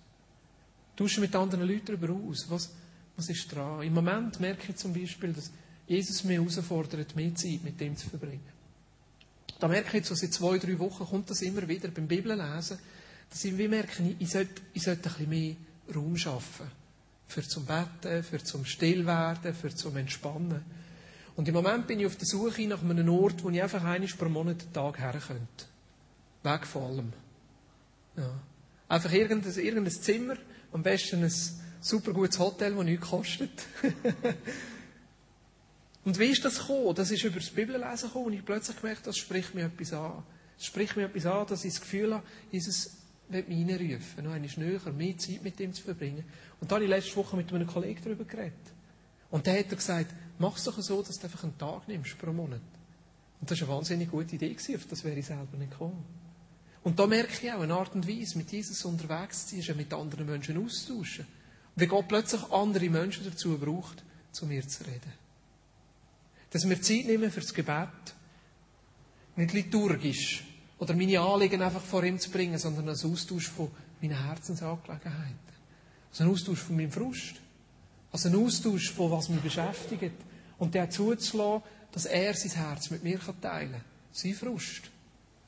Tausche 0.96 1.20
mit 1.20 1.36
anderen 1.36 1.68
Leuten 1.68 1.84
darüber 1.84 2.14
aus. 2.14 2.46
Was, 2.48 2.70
was 3.16 3.28
ist 3.28 3.54
dran? 3.54 3.82
Im 3.82 3.92
Moment 3.92 4.40
merke 4.40 4.70
ich 4.70 4.76
zum 4.76 4.94
Beispiel, 4.94 5.34
dass 5.34 5.50
Jesus 5.86 6.24
mich 6.24 6.38
herausfordert, 6.38 7.14
mehr 7.14 7.34
Zeit 7.34 7.62
mit 7.62 7.78
dem 7.78 7.98
zu 7.98 8.08
verbringen. 8.08 8.48
Da 9.58 9.68
merke 9.68 9.88
ich 9.88 9.94
jetzt, 9.96 10.08
so 10.08 10.14
seit 10.14 10.32
zwei, 10.32 10.56
drei 10.56 10.78
Wochen 10.78 11.04
kommt 11.04 11.28
das 11.28 11.42
immer 11.42 11.68
wieder 11.68 11.88
beim 11.88 12.08
Bibellesen, 12.08 12.78
dass 13.28 13.44
ich 13.44 13.52
merke, 13.52 14.16
ich 14.18 14.30
sollte, 14.30 14.62
ich 14.72 14.82
sollte 14.82 15.10
ein 15.10 15.16
bisschen 15.16 15.28
mehr 15.28 15.54
Raum 15.94 16.16
schaffen. 16.16 16.70
Für 17.26 17.42
zum 17.42 17.66
Betten, 17.66 18.22
für 18.22 18.42
zum 18.42 18.64
Stillwerden, 18.64 19.52
für 19.52 19.68
zum 19.68 19.98
Entspannen. 19.98 20.64
Und 21.36 21.48
im 21.48 21.54
Moment 21.54 21.86
bin 21.86 22.00
ich 22.00 22.06
auf 22.06 22.16
der 22.16 22.26
Suche 22.26 22.66
nach 22.66 22.82
einem 22.82 23.08
Ort, 23.08 23.42
wo 23.42 23.50
ich 23.50 23.62
einfach 23.62 23.84
einmal 23.84 24.08
pro 24.08 24.28
Monat 24.28 24.62
einen 24.62 24.72
Tag 24.72 24.98
her 24.98 25.20
könnte. 25.26 25.64
Weg 26.42 26.66
von 26.66 26.82
allem. 26.82 27.12
Ja. 28.16 28.30
Einfach 28.88 29.12
irgendein, 29.12 29.54
irgendein 29.54 29.92
Zimmer, 29.92 30.36
am 30.72 30.82
besten 30.82 31.22
ein 31.22 31.32
super 31.80 32.12
gutes 32.12 32.38
Hotel, 32.38 32.74
das 32.74 32.84
nichts 32.84 33.08
kostet. 33.08 33.50
und 36.04 36.18
wie 36.18 36.26
ist 36.26 36.44
das 36.44 36.58
gekommen? 36.58 36.94
Das 36.94 37.10
ist 37.10 37.24
über 37.24 37.38
das 37.38 37.50
Bibellesen 37.50 38.08
gekommen 38.08 38.26
und 38.26 38.32
ich 38.32 38.44
plötzlich 38.44 38.80
gemerkt, 38.80 39.06
das 39.06 39.16
spricht 39.16 39.54
mir 39.54 39.66
etwas 39.66 39.92
an. 39.92 40.22
Es 40.58 40.66
spricht 40.66 40.96
mir 40.96 41.04
etwas 41.04 41.26
an, 41.26 41.46
dass 41.46 41.64
ich 41.64 41.72
das 41.72 41.80
Gefühl 41.80 42.14
habe, 42.14 42.24
Jesus 42.50 42.96
will 43.28 43.44
mich 43.46 43.66
reinrufen, 43.66 44.24
noch 44.24 44.32
einmal 44.32 44.50
näher, 44.56 44.92
mehr 44.92 45.18
Zeit 45.18 45.42
mit 45.42 45.60
ihm 45.60 45.72
zu 45.72 45.82
verbringen. 45.82 46.24
Und 46.60 46.70
da 46.70 46.76
habe 46.76 46.84
ich 46.84 46.90
letzte 46.90 47.16
Woche 47.16 47.36
mit 47.36 47.52
einem 47.52 47.66
Kollegen 47.66 48.00
darüber 48.02 48.24
geredet. 48.24 48.54
Und 49.30 49.46
der 49.46 49.60
hat 49.60 49.70
gesagt, 49.70 50.12
mach 50.40 50.56
es 50.56 50.64
doch 50.64 50.80
so, 50.80 51.02
dass 51.02 51.18
du 51.18 51.24
einfach 51.24 51.44
einen 51.44 51.56
Tag 51.58 51.86
nimmst 51.86 52.18
pro 52.18 52.32
Monat. 52.32 52.60
Und 53.40 53.50
das 53.50 53.60
war 53.60 53.68
eine 53.68 53.76
wahnsinnig 53.76 54.10
gute 54.10 54.34
Idee, 54.34 54.56
auf 54.74 54.86
das 54.88 55.04
wäre 55.04 55.18
ich 55.18 55.26
selber 55.26 55.56
nicht 55.56 55.70
gekommen. 55.70 56.04
Und 56.82 56.98
da 56.98 57.06
merke 57.06 57.32
ich 57.32 57.52
auch 57.52 57.60
eine 57.60 57.74
Art 57.74 57.94
und 57.94 58.08
Weise, 58.08 58.38
mit 58.38 58.50
Jesus 58.50 58.84
unterwegs 58.84 59.46
zu 59.46 59.50
sein, 59.50 59.60
ist 59.60 59.76
mit 59.76 59.92
anderen 59.92 60.26
Menschen 60.26 60.64
austauschen. 60.64 61.26
Wie 61.76 61.86
Gott 61.86 62.08
plötzlich 62.08 62.42
andere 62.50 62.88
Menschen 62.88 63.24
dazu 63.24 63.56
braucht, 63.58 64.02
zu 64.32 64.46
mir 64.46 64.66
zu 64.66 64.84
reden. 64.84 65.12
Dass 66.50 66.68
wir 66.68 66.80
Zeit 66.80 67.06
nehmen 67.06 67.30
für 67.30 67.40
das 67.40 67.54
Gebet, 67.54 68.14
nicht 69.36 69.52
liturgisch 69.52 70.44
oder 70.78 70.94
meine 70.94 71.20
Anliegen 71.20 71.62
einfach 71.62 71.82
vor 71.82 72.02
ihm 72.02 72.18
zu 72.18 72.30
bringen, 72.30 72.58
sondern 72.58 72.88
als 72.88 73.04
Austausch 73.04 73.48
von 73.48 73.70
meinen 74.00 74.24
Herzensangelegenheiten. 74.24 75.38
Als 76.10 76.20
ein 76.20 76.28
Austausch 76.28 76.60
von 76.60 76.76
meinem 76.76 76.90
Frust. 76.90 77.34
Als 78.10 78.26
ein 78.26 78.34
Austausch 78.34 78.90
von 78.90 79.10
was 79.10 79.28
mich 79.28 79.40
beschäftigt. 79.40 80.14
Und 80.60 80.74
der 80.74 80.88
zuzulassen, 80.88 81.62
dass 81.90 82.04
er 82.04 82.34
sein 82.34 82.52
Herz 82.52 82.90
mit 82.90 83.02
mir 83.02 83.18
teilen 83.40 83.72
kann. 83.72 83.84
Sein 84.12 84.34
Frust. 84.34 84.82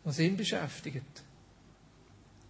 Was 0.03 0.19
ihn 0.19 0.37
beschäftigt. 0.37 1.23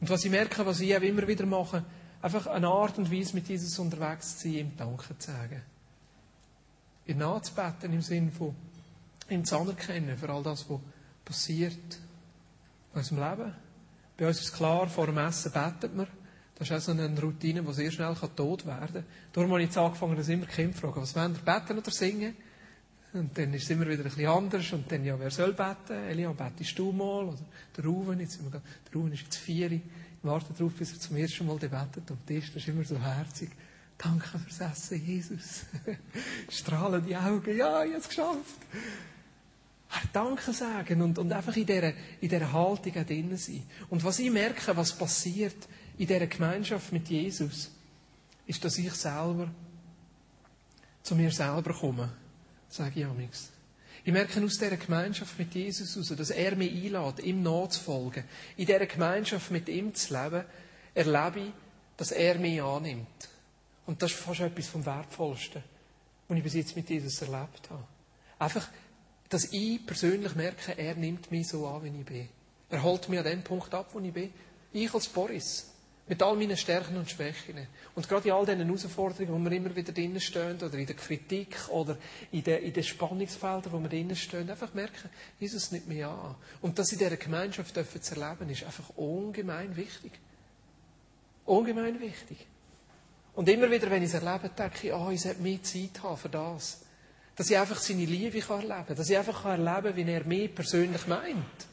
Und 0.01 0.09
was 0.09 0.25
ich 0.25 0.31
merke, 0.31 0.65
was 0.65 0.81
ich 0.81 0.97
auch 0.97 1.03
immer 1.03 1.29
wieder 1.29 1.45
mache, 1.45 1.85
einfach 2.23 2.47
eine 2.47 2.69
Art 2.69 2.97
und 2.99 3.13
Weise, 3.13 3.35
mit 3.35 3.49
Jesus 3.49 3.79
unterwegs 3.79 4.39
zu 4.39 4.49
sein, 4.49 4.59
ihm 4.59 4.77
Danke 4.77 5.19
zu 5.19 5.31
sagen. 5.31 5.61
Ihn 7.07 7.19
nachzubeten 7.19 7.93
im 7.93 8.01
Sinne 8.01 8.31
von, 8.31 8.55
ihn 9.29 9.45
zu 9.45 9.59
anerkennen 9.59 10.17
für 10.17 10.31
all 10.31 10.43
das, 10.43 10.69
was 10.71 10.81
passiert 11.25 11.99
in 12.95 12.99
unserem 12.99 13.19
Leben. 13.19 13.55
Bei 14.17 14.29
uns 14.29 14.41
ist 14.41 14.55
klar, 14.55 14.89
vor 14.89 15.07
dem 15.07 15.19
Essen 15.19 15.53
betet 15.53 15.95
man. 15.95 16.07
Das 16.57 16.71
ist 16.71 16.77
auch 16.77 16.81
so 16.81 16.93
eine 16.93 17.21
Routine, 17.21 17.63
die 17.63 17.73
sehr 17.73 17.91
schnell 17.91 18.15
tot 18.37 18.67
werden 18.67 18.93
kann. 18.93 19.05
Darum 19.33 19.51
habe 19.51 19.63
ich 19.63 19.69
jetzt 19.69 19.79
angefangen, 19.79 20.17
dass 20.17 20.29
immer 20.29 20.47
Kinder 20.47 20.77
fragen, 20.77 21.03
was 21.03 21.15
wollen 21.17 21.35
wir 21.35 21.55
beten 21.55 21.79
oder 21.79 21.91
singen? 21.91 22.37
Und 23.15 23.37
dann 23.37 23.53
ist 23.53 23.65
es 23.65 23.71
immer 23.71 23.87
wieder 23.87 23.99
ein 23.99 24.05
bisschen 24.05 24.27
anders. 24.27 24.73
Und 24.73 24.91
dann, 24.91 25.05
ja, 25.05 25.19
wer 25.19 25.31
soll 25.31 25.53
beten? 25.53 25.93
Elian, 26.09 26.35
betest 26.35 26.79
du 26.79 26.93
mal? 26.93 27.25
Oder 27.25 27.39
der 27.77 27.85
Ruven, 27.85 28.21
jetzt 28.21 28.33
sind 28.33 28.45
wir 28.45 28.59
da, 28.59 28.63
der 28.87 28.95
Ruven 28.95 29.13
ist 29.13 29.23
jetzt 29.23 29.37
vier. 29.37 29.71
Ich 29.71 29.83
warte 30.23 30.53
darauf, 30.55 30.73
bis 30.73 30.93
er 30.93 31.01
zum 31.01 31.17
ersten 31.17 31.47
Mal 31.47 31.57
betet 31.57 32.11
am 32.11 32.27
Tisch. 32.27 32.47
Das 32.53 32.63
ist 32.63 32.69
immer 32.69 32.85
so 32.85 32.99
herzig. 32.99 33.51
Danke 33.99 34.39
fürs 34.39 34.61
Essen, 34.61 35.05
Jesus. 35.05 35.65
Strahlen 36.51 37.05
die 37.05 37.15
Augen. 37.15 37.57
Ja, 37.57 37.85
ich 37.85 37.91
habe 37.91 38.01
es 38.01 38.09
geschafft. 38.09 38.61
Danke 40.13 40.53
sagen 40.53 41.03
und, 41.03 41.19
und 41.19 41.31
einfach 41.33 41.55
in 41.55 41.67
dieser, 41.67 41.91
in 42.21 42.29
dieser 42.29 42.51
Haltung 42.51 42.97
auch 42.97 43.07
drinnen 43.07 43.37
sein. 43.37 43.63
Und 43.91 44.03
was 44.03 44.19
ich 44.19 44.31
merke, 44.31 44.75
was 44.75 44.97
passiert 44.97 45.69
in 45.99 46.07
dieser 46.07 46.27
Gemeinschaft 46.27 46.93
mit 46.93 47.09
Jesus, 47.09 47.71
ist, 48.47 48.65
dass 48.65 48.79
ich 48.79 48.93
selber 48.93 49.51
zu 51.03 51.15
mir 51.15 51.31
selber 51.31 51.75
komme, 51.75 52.11
sage 52.73 53.01
ich 53.01 53.07
amigs. 53.07 53.51
Ich 54.05 54.13
merke 54.13 54.43
aus 54.43 54.59
dieser 54.59 54.77
Gemeinschaft 54.77 55.39
mit 55.39 55.55
Jesus 55.55 55.95
heraus, 55.95 56.17
dass 56.17 56.31
er 56.31 56.57
mich 56.57 56.73
einlädt, 56.73 57.21
ihm 57.21 57.43
nachzufolgen. 57.43 58.25
In 58.57 58.67
dieser 58.67 58.87
Gemeinschaft 58.87 59.51
mit 59.51 59.69
ihm 59.69 59.95
zu 59.95 60.13
leben, 60.13 60.45
erlebe 60.95 61.41
ich, 61.41 61.53
dass 61.97 62.11
er 62.11 62.37
mich 62.37 62.61
annimmt. 62.61 63.29
Und 63.87 64.03
das 64.03 64.11
ist 64.11 64.21
fast 64.21 64.41
etwas 64.41 64.67
vom 64.67 64.85
Wertvollsten, 64.85 65.63
was 66.27 66.37
ich 66.37 66.45
bis 66.45 66.55
jetzt 66.55 66.77
mit 66.77 66.91
Jesus 66.91 67.23
erlebt 67.23 67.71
habe. 67.71 67.85
Einfach 68.39 68.69
dass 69.33 69.51
ich 69.51 69.87
persönlich 69.87 70.35
merke, 70.35 70.77
er 70.77 70.95
nimmt 70.95 71.31
mich 71.31 71.49
so 71.49 71.67
an, 71.67 71.83
wie 71.83 72.01
ich 72.01 72.05
bin. 72.05 72.29
Er 72.69 72.83
holt 72.83 73.09
mich 73.09 73.19
an 73.19 73.25
den 73.25 73.43
Punkt 73.43 73.73
ab, 73.73 73.89
wo 73.95 74.01
ich 74.01 74.13
bin. 74.13 74.31
Ich 74.75 74.93
als 74.93 75.09
Boris. 75.09 75.72
Mit 76.09 76.21
all 76.23 76.35
meinen 76.35 76.57
Stärken 76.57 76.97
und 76.97 77.09
Schwächen. 77.09 77.67
Und 77.95 78.09
gerade 78.09 78.29
in 78.29 78.35
all 78.35 78.45
diesen 78.45 78.65
Herausforderungen, 78.65 79.33
wo 79.33 79.51
wir 79.51 79.57
immer 79.57 79.75
wieder 79.75 79.93
drinnen 79.93 80.21
stehen, 80.21 80.57
oder 80.57 80.75
in 80.75 80.87
der 80.87 80.97
Kritik, 80.97 81.57
oder 81.69 81.97
in 82.33 82.43
den, 82.43 82.63
in 82.63 82.73
den 82.73 82.83
Spannungsfeldern, 82.83 83.73
wo 83.73 83.79
wir 83.79 83.89
drinnen 83.89 84.17
stehen, 84.17 84.51
einfach 84.51 84.75
merken, 84.75 85.09
Jesus 85.39 85.71
nimmt 85.71 85.87
mich 85.87 86.05
an. 86.05 86.35
Und 86.61 86.79
das 86.79 86.93
in 86.93 86.99
dieser 86.99 87.17
Gemeinschaft 87.17 87.77
dürfen 87.77 88.03
zu 88.03 88.21
erleben, 88.21 88.51
ist 88.51 88.65
einfach 88.65 88.91
ungemein 88.97 89.77
wichtig. 89.77 90.13
Ungemein 91.45 92.01
wichtig. 92.01 92.47
Und 93.35 93.49
immer 93.49 93.71
wieder, 93.71 93.91
wenn 93.91 94.03
ich 94.03 94.13
es 94.13 94.23
erlebe, 94.23 94.51
denke 94.51 94.89
ich, 94.89 94.93
oh, 94.93 95.11
ich 95.11 95.21
sollte 95.21 95.41
mehr 95.41 95.63
Zeit 95.63 96.03
haben 96.03 96.17
für 96.17 96.29
das. 96.29 96.81
Dass 97.37 97.49
ich 97.49 97.57
einfach 97.57 97.79
seine 97.79 98.05
Liebe 98.05 98.41
erleben 98.41 98.69
kann. 98.69 98.97
Dass 98.97 99.09
ich 99.09 99.17
einfach 99.17 99.45
erleben 99.45 99.95
kann, 99.95 99.97
wie 99.97 100.11
er 100.11 100.25
mich 100.25 100.55
persönlich 100.55 101.07
meint. 101.07 101.67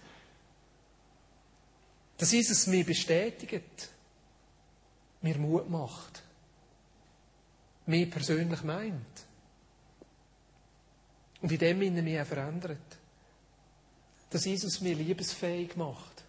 Dass 2.17 2.31
Jesus 2.31 2.67
mich 2.67 2.85
bestätigt. 2.85 3.89
Mir 5.21 5.37
Mut 5.37 5.69
macht. 5.69 6.23
Mich 7.85 8.09
persönlich 8.09 8.63
meint. 8.63 9.25
Und 11.41 11.51
in 11.51 11.57
dem 11.57 11.79
Sinne 11.79 12.01
mich 12.01 12.19
auch 12.19 12.25
verändert. 12.25 12.77
Dass 14.29 14.45
Jesus 14.45 14.81
mich 14.81 14.97
liebesfähig 14.97 15.75
macht. 15.75 16.23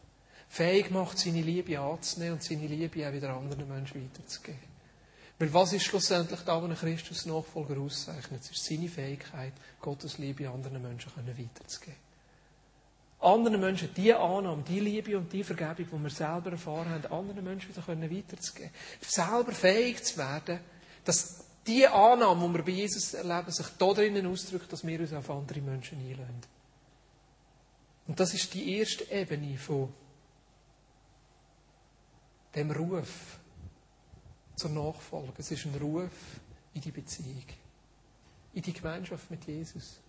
Fähig 0.48 0.90
macht, 0.90 1.18
seine 1.18 1.42
Liebe 1.42 1.78
anzunehmen 1.78 2.34
und 2.34 2.42
seine 2.42 2.66
Liebe 2.66 3.06
auch 3.06 3.12
wieder 3.12 3.36
anderen 3.36 3.68
Menschen 3.68 4.02
weiterzugeben. 4.02 4.70
Weil 5.38 5.54
was 5.54 5.72
ist 5.72 5.84
schlussendlich 5.84 6.40
da, 6.40 6.60
was 6.60 6.70
ein 6.70 6.76
Christus-Nachfolger 6.76 7.80
auszeichnet? 7.80 8.42
Es 8.42 8.50
ist 8.50 8.64
seine 8.64 8.88
Fähigkeit, 8.88 9.52
Gottes 9.80 10.18
Liebe 10.18 10.48
anderen 10.48 10.82
Menschen 10.82 11.12
weiterzugeben. 11.16 12.09
Anderen 13.20 13.60
Menschen 13.60 13.92
die 13.94 14.14
Annahme, 14.14 14.62
die 14.62 14.80
Liebe 14.80 15.18
und 15.18 15.30
die 15.32 15.44
Vergebung, 15.44 15.86
die 15.98 16.02
wir 16.04 16.10
selber 16.10 16.52
erfahren 16.52 16.88
haben, 16.88 17.12
anderen 17.12 17.44
Menschen 17.44 17.68
wieder 17.68 17.86
weiterzugeben. 17.86 18.70
Selber 19.00 19.52
fähig 19.52 20.02
zu 20.02 20.16
werden, 20.16 20.60
dass 21.04 21.44
die 21.66 21.86
Annahme, 21.86 22.48
die 22.48 22.54
wir 22.54 22.64
bei 22.64 22.70
Jesus 22.72 23.14
erleben, 23.14 23.50
sich 23.50 23.66
da 23.78 23.92
drinnen 23.92 24.26
ausdrückt, 24.26 24.72
dass 24.72 24.86
wir 24.86 25.00
uns 25.00 25.12
auf 25.12 25.28
andere 25.30 25.60
Menschen 25.60 25.98
einlösen. 25.98 26.40
Und 28.06 28.18
das 28.18 28.32
ist 28.32 28.54
die 28.54 28.78
erste 28.78 29.04
Ebene 29.10 29.56
von 29.58 29.92
dem 32.54 32.70
Ruf, 32.70 33.38
zur 34.60 34.70
Nachfolge. 34.70 35.32
Es 35.38 35.50
ist 35.50 35.64
ein 35.64 35.74
Ruf 35.76 36.10
in 36.74 36.80
die 36.80 36.90
Beziehung, 36.90 37.44
in 38.52 38.62
die 38.62 38.72
Gemeinschaft 38.72 39.30
mit 39.30 39.44
Jesus. 39.46 40.00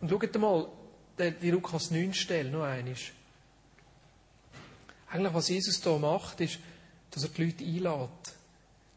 Und 0.00 0.10
schaut 0.10 0.38
mal, 0.38 0.68
die 1.18 1.50
Lukas 1.50 1.90
9 1.90 2.14
Stelle 2.14 2.50
noch 2.50 2.62
einmal. 2.62 2.94
Eigentlich, 5.10 5.34
was 5.34 5.48
Jesus 5.48 5.82
hier 5.82 5.98
macht, 5.98 6.40
ist, 6.40 6.58
dass 7.10 7.24
er 7.24 7.28
die 7.30 7.44
Leute 7.44 7.64
einlädt. 7.64 8.34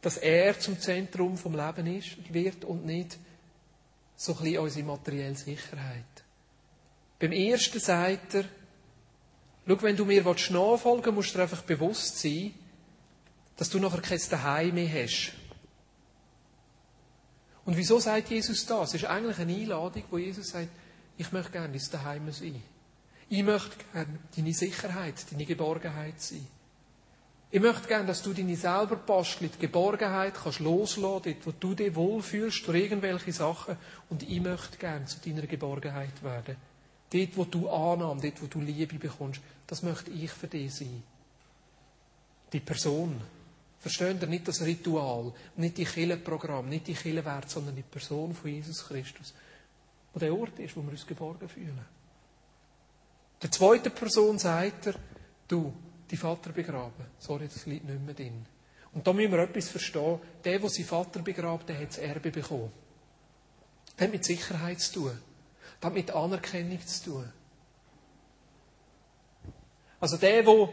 Dass 0.01 0.17
er 0.17 0.59
zum 0.59 0.79
Zentrum 0.79 1.37
vom 1.37 1.55
Leben 1.55 1.87
ist, 1.87 2.33
wird 2.33 2.65
und 2.65 2.85
nicht 2.85 3.17
so 4.15 4.33
ein 4.33 4.43
bisschen 4.43 4.59
unsere 4.59 4.85
materielle 4.85 5.35
Sicherheit. 5.35 6.03
Beim 7.19 7.31
ersten 7.31 7.79
sagt 7.79 8.35
er, 8.35 8.45
Schau, 9.65 9.81
wenn 9.81 9.95
du 9.95 10.05
mir 10.05 10.23
nachfolgen 10.23 11.05
willst, 11.05 11.15
musst 11.15 11.29
du 11.33 11.37
dir 11.37 11.43
einfach 11.43 11.61
bewusst 11.61 12.19
sein, 12.19 12.53
dass 13.55 13.69
du 13.69 13.79
nachher 13.79 14.01
kein 14.01 14.19
Daheim 14.29 14.75
mehr 14.75 15.03
hast. 15.03 15.31
Und 17.65 17.77
wieso 17.77 17.99
sagt 17.99 18.29
Jesus 18.29 18.65
das? 18.65 18.89
Es 18.89 19.03
ist 19.03 19.05
eigentlich 19.05 19.37
eine 19.39 19.53
Einladung, 19.53 20.03
wo 20.09 20.17
Jesus 20.17 20.49
sagt, 20.49 20.67
ich 21.17 21.31
möchte 21.31 21.51
gerne 21.51 21.77
dein 21.77 21.91
Daheim 21.91 22.31
sein. 22.31 22.61
Ich 23.29 23.43
möchte 23.43 23.75
gerne 23.91 24.19
deine 24.35 24.53
Sicherheit, 24.53 25.31
deine 25.31 25.45
Geborgenheit 25.45 26.21
sein. 26.21 26.45
Ich 27.51 27.61
möchte 27.61 27.87
gerne, 27.87 28.07
dass 28.07 28.23
du 28.23 28.33
deine 28.33 28.55
selber 28.55 28.95
bastelt, 28.95 29.59
Geborgenheit 29.59 30.33
kannst 30.33 30.59
loslassen, 30.59 31.23
dort, 31.23 31.45
wo 31.45 31.51
du 31.51 31.75
dich 31.75 31.93
wohlfühlst 31.93 32.67
durch 32.67 32.81
irgendwelche 32.81 33.31
Sachen. 33.31 33.77
Und 34.09 34.23
ich 34.23 34.41
möchte 34.41 34.77
gerne 34.77 35.05
zu 35.05 35.19
deiner 35.19 35.45
Geborgenheit 35.45 36.23
werden. 36.23 36.55
Dort, 37.11 37.37
wo 37.37 37.45
du 37.45 37.69
Annahme, 37.69 38.21
dort, 38.21 38.41
wo 38.41 38.47
du 38.47 38.59
Liebe 38.59 38.97
bekommst, 38.97 39.39
das 39.67 39.83
möchte 39.83 40.09
ich 40.09 40.31
für 40.31 40.47
dich 40.47 40.73
sein. 40.73 41.03
Die 42.51 42.59
Person. 42.59 43.21
Verstehen 43.79 44.17
ihr 44.19 44.27
nicht 44.27 44.47
das 44.47 44.61
Ritual, 44.61 45.33
nicht 45.57 45.77
die 45.77 45.85
Killenprogramm, 45.85 46.69
nicht 46.69 46.87
die 46.87 46.93
Killenwert, 46.93 47.49
sondern 47.49 47.75
die 47.75 47.83
Person 47.83 48.33
von 48.33 48.49
Jesus 48.49 48.87
Christus, 48.87 49.33
wo 50.13 50.19
der 50.19 50.33
Ort 50.33 50.59
ist, 50.59 50.75
wo 50.77 50.81
wir 50.81 50.91
uns 50.91 51.07
geborgen 51.07 51.49
fühlen. 51.49 51.85
Der 53.41 53.51
zweite 53.51 53.89
Person 53.89 54.37
sagt 54.39 54.87
er, 54.87 54.95
du, 55.47 55.73
die 56.09 56.17
Vater 56.17 56.51
begraben. 56.51 57.05
Sorry, 57.17 57.47
das 57.47 57.65
liegt 57.65 57.85
nicht 57.85 58.01
mehr 58.05 58.13
drin. 58.13 58.45
Und 58.93 59.07
da 59.07 59.11
müssen 59.11 59.31
wir 59.31 59.39
etwas 59.39 59.69
verstehen. 59.69 60.19
Der, 60.43 60.59
der 60.59 60.69
seinen 60.69 60.85
Vater 60.85 61.21
begrabt, 61.21 61.67
der 61.67 61.79
hat 61.79 61.89
das 61.89 61.97
Erbe 61.97 62.31
bekommen. 62.31 62.71
Das 63.95 64.05
hat 64.05 64.13
mit 64.13 64.23
Sicherheit 64.23 64.79
zu 64.79 64.93
tun. 64.93 65.19
Das 65.79 65.87
hat 65.87 65.93
mit 65.93 66.11
Anerkennung 66.11 66.85
zu 66.85 67.03
tun. 67.03 67.33
Also 69.99 70.17
der, 70.17 70.45
wo, 70.45 70.71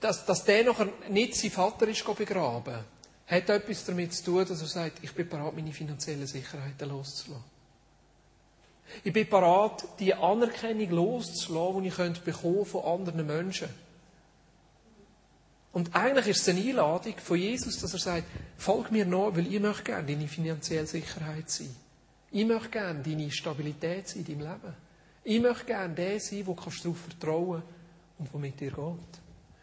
dass, 0.00 0.24
dass 0.24 0.44
der 0.44 0.64
noch 0.64 0.86
nicht 1.08 1.34
sein 1.34 1.50
Vater 1.50 1.88
ist 1.88 2.04
begraben, 2.16 2.84
hat 3.26 3.48
etwas 3.48 3.84
damit 3.84 4.12
zu 4.12 4.24
tun, 4.24 4.46
dass 4.46 4.60
er 4.60 4.66
sagt, 4.66 5.02
ich 5.02 5.12
bin 5.12 5.28
bereit, 5.28 5.54
meine 5.54 5.72
finanziellen 5.72 6.26
Sicherheiten 6.26 6.88
loszulassen. 6.88 7.54
Ich 9.02 9.12
bin 9.12 9.28
bereit, 9.28 9.84
die 9.98 10.14
Anerkennung 10.14 10.90
loszulassen, 10.90 11.82
die 11.82 11.88
ich 11.88 11.94
könnte 11.94 12.32
von 12.32 12.84
anderen 12.84 13.26
Menschen. 13.26 13.68
Und 15.72 15.94
eigentlich 15.94 16.28
ist 16.28 16.42
es 16.42 16.48
eine 16.48 16.60
Einladung 16.60 17.14
von 17.18 17.36
Jesus, 17.36 17.80
dass 17.80 17.92
er 17.94 17.98
sagt, 17.98 18.26
folg 18.56 18.92
mir 18.92 19.04
nach, 19.04 19.34
weil 19.34 19.52
ich 19.52 19.60
möchte 19.60 19.82
gerne 19.82 20.06
deine 20.06 20.28
finanzielle 20.28 20.86
Sicherheit 20.86 21.50
sein. 21.50 21.74
Ich 22.30 22.44
möchte 22.44 22.68
gerne 22.68 23.02
deine 23.02 23.30
Stabilität 23.30 24.08
sein 24.08 24.24
in 24.24 24.38
deinem 24.38 24.52
Leben. 24.52 24.74
Ich 25.24 25.40
möchte 25.40 25.64
gerne 25.64 25.94
der 25.94 26.20
sein, 26.20 26.46
wo 26.46 26.54
kannst 26.54 26.84
du 26.84 26.90
darauf 26.90 27.00
vertrauen 27.00 27.62
und 28.18 28.32
der 28.32 28.40
mit 28.40 28.60
dir 28.60 28.70
geht. 28.70 29.20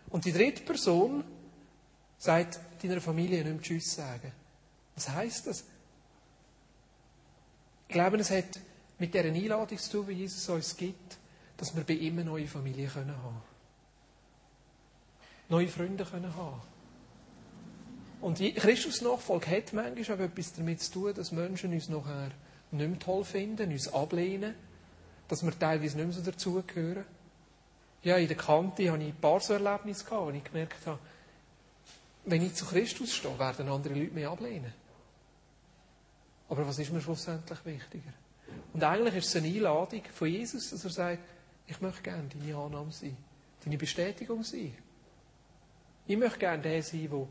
Und 0.09 0.25
die 0.25 0.33
dritte 0.33 0.63
Person 0.63 1.23
sagt 2.17 2.59
deiner 2.83 3.01
Familie 3.01 3.43
nicht 3.43 3.53
mehr 3.53 3.61
Tschüss 3.61 3.95
sagen. 3.95 4.31
Was 4.95 5.09
heisst 5.09 5.47
das? 5.47 5.63
Ich 7.87 7.93
glaube, 7.93 8.17
es 8.17 8.31
hat 8.31 8.59
mit 8.99 9.13
dieser 9.13 9.25
Einladung 9.25 9.77
zu 9.77 9.91
tun, 9.91 10.07
wie 10.07 10.13
Jesus 10.13 10.47
uns 10.49 10.77
gibt, 10.77 11.17
dass 11.57 11.75
wir 11.75 11.83
bei 11.83 11.93
ihm 11.93 12.13
eine 12.13 12.25
neue 12.25 12.47
Familie 12.47 12.87
haben 12.87 13.07
können 13.07 13.41
neue 15.51 15.67
Freunde 15.67 16.05
können 16.05 16.35
haben. 16.35 16.61
Und 18.21 18.39
Christus 18.55 19.01
Nachfolge 19.01 19.47
hat 19.51 19.73
manchmal 19.73 20.17
auch 20.17 20.21
etwas 20.21 20.53
damit 20.53 20.81
zu 20.81 20.91
tun, 20.93 21.13
dass 21.13 21.31
Menschen 21.31 21.73
uns 21.73 21.89
nachher 21.89 22.31
nicht 22.71 22.89
mehr 22.89 22.99
toll 22.99 23.25
finden, 23.25 23.71
uns 23.71 23.91
ablehnen, 23.91 24.55
dass 25.27 25.43
wir 25.43 25.57
teilweise 25.57 25.97
nicht 25.97 26.05
mehr 26.05 26.15
so 26.15 26.21
dazugehören. 26.21 27.05
Ja, 28.03 28.17
in 28.17 28.27
der 28.27 28.37
Kante 28.37 28.91
hatte 28.91 29.03
ich 29.03 29.09
ein 29.09 29.19
paar 29.19 29.39
so 29.39 29.53
Erlebnisse 29.53 30.05
gehabt, 30.05 30.25
wo 30.25 30.29
ich 30.29 30.43
gemerkt 30.43 30.87
habe, 30.87 30.99
wenn 32.25 32.45
ich 32.45 32.53
zu 32.53 32.65
Christus 32.65 33.13
stehe, 33.13 33.37
werden 33.37 33.69
andere 33.69 33.93
Leute 33.93 34.13
mich 34.13 34.27
ablehnen. 34.27 34.73
Aber 36.49 36.67
was 36.67 36.79
ist 36.79 36.91
mir 36.91 37.01
schlussendlich 37.01 37.65
wichtiger? 37.65 38.13
Und 38.73 38.83
eigentlich 38.83 39.15
ist 39.15 39.27
es 39.27 39.35
eine 39.37 39.47
Einladung 39.47 40.03
von 40.13 40.27
Jesus, 40.27 40.69
dass 40.69 40.83
er 40.83 40.89
sagt, 40.89 41.19
ich 41.67 41.79
möchte 41.79 42.01
gerne 42.01 42.27
deine 42.27 42.57
Annahme 42.57 42.91
sein, 42.91 43.15
deine 43.63 43.77
Bestätigung 43.77 44.43
sein. 44.43 44.73
Ich 46.05 46.17
möchte 46.17 46.39
gerne 46.39 46.61
der 46.61 46.83
sein, 46.83 47.09
der 47.09 47.27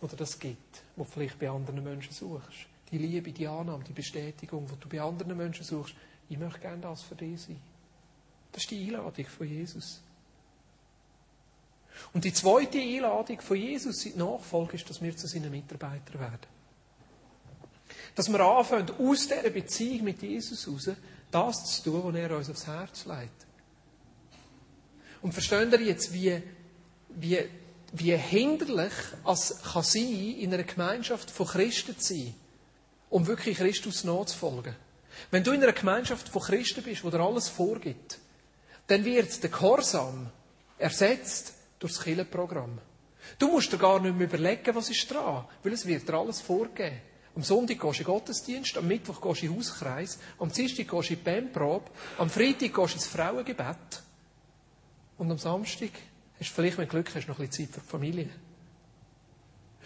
oder 0.00 0.16
das 0.16 0.38
gibt, 0.38 0.82
wo 0.96 1.04
du 1.04 1.10
vielleicht 1.10 1.38
bei 1.38 1.50
anderen 1.50 1.82
Menschen 1.82 2.12
suchst. 2.12 2.66
Die 2.90 2.98
Liebe, 2.98 3.32
die 3.32 3.46
Annahme, 3.46 3.84
die 3.84 3.92
Bestätigung, 3.92 4.66
die 4.66 4.80
du 4.80 4.88
bei 4.88 5.00
anderen 5.00 5.36
Menschen 5.36 5.64
suchst. 5.64 5.94
Ich 6.28 6.38
möchte 6.38 6.60
gerne 6.60 6.82
das 6.82 7.02
für 7.02 7.14
dich 7.14 7.40
sein. 7.42 7.60
Das 8.52 8.62
ist 8.62 8.70
die 8.70 8.86
Einladung 8.86 9.26
von 9.26 9.46
Jesus. 9.46 10.02
Und 12.12 12.24
die 12.24 12.32
zweite 12.32 12.78
Einladung 12.78 13.40
von 13.40 13.56
Jesus 13.56 14.04
in 14.06 14.12
die 14.12 14.18
Nachfolge 14.18 14.76
ist, 14.76 14.88
dass 14.88 15.02
wir 15.02 15.16
zu 15.16 15.26
seinen 15.26 15.50
Mitarbeitern 15.50 16.20
werden. 16.20 16.46
Dass 18.14 18.28
wir 18.28 18.40
anfangen, 18.40 18.90
aus 18.98 19.28
dieser 19.28 19.50
Beziehung 19.50 20.04
mit 20.04 20.22
Jesus 20.22 20.66
heraus, 20.66 20.90
das 21.30 21.82
zu 21.82 21.90
tun, 21.90 22.02
was 22.04 22.14
er 22.14 22.36
uns 22.36 22.50
aufs 22.50 22.66
Herz 22.66 23.04
legt. 23.06 23.46
Und 25.20 25.32
verstehen 25.32 25.70
ihr 25.72 25.82
jetzt, 25.82 26.12
wie, 26.12 26.42
wie 27.10 27.48
wie 27.92 28.16
hinderlich 28.16 28.92
es 29.26 29.60
kann 29.62 29.82
sein, 29.82 30.36
in 30.38 30.52
einer 30.52 30.64
Gemeinschaft 30.64 31.30
von 31.30 31.46
Christen 31.46 31.98
zu 31.98 32.14
sein, 32.14 32.34
um 33.10 33.26
wirklich 33.26 33.58
Christus 33.58 34.04
nachzufolgen. 34.04 34.74
Wenn 35.30 35.42
du 35.42 35.52
in 35.52 35.62
einer 35.62 35.72
Gemeinschaft 35.72 36.28
von 36.28 36.42
Christen 36.42 36.82
bist, 36.82 37.02
wo 37.02 37.10
dir 37.10 37.20
alles 37.20 37.48
vorgibt, 37.48 38.18
dann 38.86 39.04
wird 39.04 39.42
der 39.42 39.50
Gehorsam 39.50 40.30
ersetzt 40.78 41.54
durch 41.78 41.94
das 41.94 42.02
Killenprogramm. 42.02 42.78
Du 43.38 43.48
musst 43.48 43.72
dir 43.72 43.78
gar 43.78 44.00
nicht 44.00 44.16
mehr 44.16 44.26
überlegen, 44.26 44.74
was 44.74 44.90
ist 44.90 45.10
dran, 45.10 45.44
weil 45.62 45.72
es 45.72 45.86
wird 45.86 46.08
dir 46.08 46.14
alles 46.14 46.40
vorgeben. 46.40 47.00
Am 47.34 47.42
Sonntag 47.42 47.78
gehst 47.80 47.98
du 47.98 48.02
in 48.02 48.06
Gottesdienst, 48.06 48.76
am 48.76 48.88
Mittwoch 48.88 49.20
gehst 49.20 49.42
du 49.42 49.46
in 49.46 49.56
Hauskreis, 49.56 50.18
am 50.38 50.50
Dienstag 50.50 50.88
gehst 50.88 51.10
du 51.10 51.14
in 51.14 51.20
die 51.20 51.24
Bandprobe, 51.24 51.90
am 52.18 52.30
Freitag 52.30 52.74
gehst 52.74 52.76
du 52.76 52.82
ins 52.82 53.06
Frauengebet 53.06 54.02
und 55.18 55.30
am 55.30 55.38
Samstag 55.38 55.90
hast 56.40 56.50
vielleicht, 56.50 56.78
wenn 56.78 56.86
du 56.86 56.90
Glück 56.90 57.14
hast, 57.14 57.28
noch 57.28 57.38
ein 57.38 57.46
bisschen 57.48 57.68
Zeit 57.68 57.74
für 57.74 57.80
die 57.80 57.90
Familie. 57.90 58.30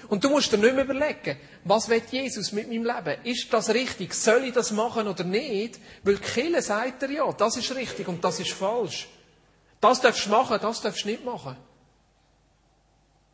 Und 0.08 0.24
du 0.24 0.30
musst 0.30 0.50
dir 0.52 0.58
nicht 0.58 0.74
mehr 0.74 0.84
überlegen, 0.84 1.36
was 1.64 1.88
will 1.88 2.02
Jesus 2.10 2.52
mit 2.52 2.68
meinem 2.68 2.84
Leben? 2.84 3.24
Ist 3.24 3.52
das 3.52 3.68
richtig? 3.70 4.14
Soll 4.14 4.44
ich 4.44 4.52
das 4.52 4.72
machen 4.72 5.06
oder 5.06 5.24
nicht? 5.24 5.78
Weil 6.02 6.18
Kille 6.18 6.60
sagt 6.60 7.02
er 7.02 7.10
ja, 7.10 7.32
das 7.32 7.56
ist 7.56 7.74
richtig 7.74 8.08
und 8.08 8.24
das 8.24 8.40
ist 8.40 8.52
falsch. 8.52 9.08
Das 9.80 10.00
darfst 10.00 10.26
du 10.26 10.30
machen, 10.30 10.58
das 10.60 10.80
darfst 10.80 11.04
du 11.04 11.08
nicht 11.08 11.24
machen. 11.24 11.56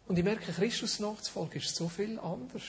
Und 0.08 0.18
ich 0.18 0.24
merke, 0.24 0.52
Christus 0.52 1.00
nachzufolgen 1.00 1.60
ist 1.60 1.76
so 1.76 1.88
viel 1.88 2.18
anders. 2.18 2.62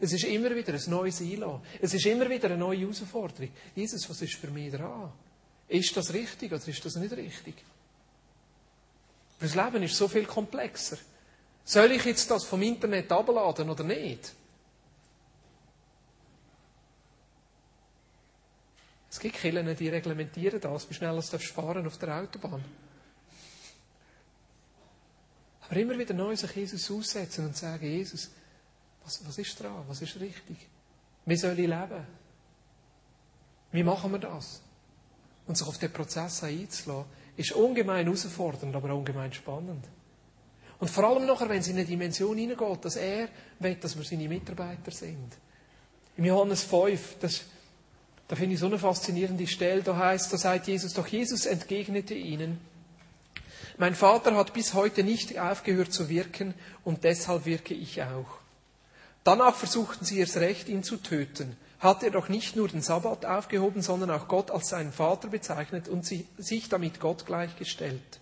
Es 0.00 0.12
ist 0.12 0.24
immer 0.24 0.54
wieder 0.54 0.74
ein 0.74 0.90
neues 0.90 1.20
Einladen. 1.20 1.62
Es 1.80 1.94
ist 1.94 2.04
immer 2.06 2.28
wieder 2.28 2.46
eine 2.46 2.58
neue 2.58 2.80
Herausforderung. 2.80 3.50
Jesus, 3.76 4.10
was 4.10 4.20
ist 4.20 4.34
für 4.34 4.48
mich 4.48 4.72
dran? 4.72 5.12
Ist 5.68 5.96
das 5.96 6.12
richtig 6.12 6.52
oder 6.52 6.66
ist 6.66 6.84
das 6.84 6.96
nicht 6.96 7.12
richtig? 7.12 7.54
Das 9.38 9.54
Leben 9.54 9.82
ist 9.84 9.96
so 9.96 10.08
viel 10.08 10.24
komplexer. 10.24 10.98
Soll 11.64 11.92
ich 11.92 12.04
jetzt 12.04 12.28
das 12.28 12.44
vom 12.44 12.60
Internet 12.62 13.12
abladen 13.12 13.70
oder 13.70 13.84
nicht? 13.84 14.32
Es 19.08 19.20
gibt 19.20 19.36
Kirchen, 19.36 19.76
die 19.76 19.88
reglementieren 19.88 20.60
das, 20.60 20.90
wie 20.90 20.94
schnell 20.94 21.14
du 21.14 21.38
fahren 21.38 21.86
auf 21.86 21.98
der 21.98 22.16
Autobahn. 22.20 22.64
Aber 25.72 25.80
immer 25.80 25.98
wieder 25.98 26.12
neu 26.12 26.36
sich 26.36 26.54
Jesus 26.54 26.90
aussetzen 26.90 27.46
und 27.46 27.56
sagen, 27.56 27.86
Jesus, 27.86 28.28
was, 29.02 29.26
was 29.26 29.38
ist 29.38 29.58
dran? 29.58 29.82
Was 29.88 30.02
ist 30.02 30.20
richtig? 30.20 30.58
Wie 31.24 31.34
soll 31.34 31.58
ich 31.58 31.66
leben? 31.66 32.06
Wie 33.70 33.82
machen 33.82 34.12
wir 34.12 34.18
das? 34.18 34.60
Und 35.46 35.56
sich 35.56 35.66
auf 35.66 35.78
den 35.78 35.90
Prozess 35.90 36.44
einzulassen, 36.44 37.06
ist 37.38 37.52
ungemein 37.52 38.04
herausfordernd, 38.04 38.76
aber 38.76 38.94
ungemein 38.94 39.32
spannend. 39.32 39.86
Und 40.78 40.90
vor 40.90 41.04
allem 41.04 41.24
nachher, 41.24 41.48
wenn 41.48 41.60
es 41.60 41.68
in 41.68 41.76
eine 41.76 41.86
Dimension 41.86 42.36
hineingeht, 42.36 42.84
dass 42.84 42.96
er 42.96 43.30
will, 43.58 43.76
dass 43.76 43.96
wir 43.96 44.04
seine 44.04 44.28
Mitarbeiter 44.28 44.90
sind. 44.90 45.38
Im 46.18 46.26
Johannes 46.26 46.64
5, 46.64 47.16
das, 47.18 47.44
da 48.28 48.36
finde 48.36 48.56
ich 48.56 48.60
so 48.60 48.66
eine 48.66 48.78
faszinierende 48.78 49.46
Stelle, 49.46 49.82
da 49.82 49.96
heißt, 49.96 50.34
da 50.34 50.36
sagt 50.36 50.68
Jesus, 50.68 50.92
doch 50.92 51.06
Jesus 51.06 51.46
entgegnete 51.46 52.12
ihnen, 52.12 52.60
mein 53.78 53.94
Vater 53.94 54.34
hat 54.36 54.52
bis 54.52 54.74
heute 54.74 55.02
nicht 55.02 55.38
aufgehört 55.38 55.92
zu 55.92 56.08
wirken 56.08 56.54
und 56.84 57.04
deshalb 57.04 57.46
wirke 57.46 57.74
ich 57.74 58.02
auch. 58.02 58.38
Danach 59.24 59.54
versuchten 59.54 60.04
sie 60.04 60.18
erst 60.18 60.36
recht, 60.36 60.68
ihn 60.68 60.82
zu 60.82 60.96
töten 60.96 61.56
hat 61.82 62.04
er 62.04 62.12
doch 62.12 62.28
nicht 62.28 62.54
nur 62.54 62.68
den 62.68 62.80
Sabbat 62.80 63.26
aufgehoben, 63.26 63.82
sondern 63.82 64.12
auch 64.12 64.28
Gott 64.28 64.52
als 64.52 64.68
seinen 64.68 64.92
Vater 64.92 65.26
bezeichnet 65.28 65.88
und 65.88 66.06
sich 66.06 66.68
damit 66.68 67.00
Gott 67.00 67.26
gleichgestellt. 67.26 68.20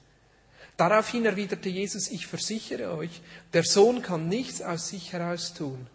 Daraufhin 0.79 1.27
erwiderte 1.27 1.69
Jesus, 1.69 2.09
ich 2.09 2.27
versichere 2.27 2.97
euch, 2.97 3.21
der 3.53 3.65
Sohn 3.65 4.01
kann 4.01 4.29
nichts 4.29 4.63
aus 4.63 4.89
sich 4.89 5.13
heraus 5.13 5.53
tun. 5.53 5.87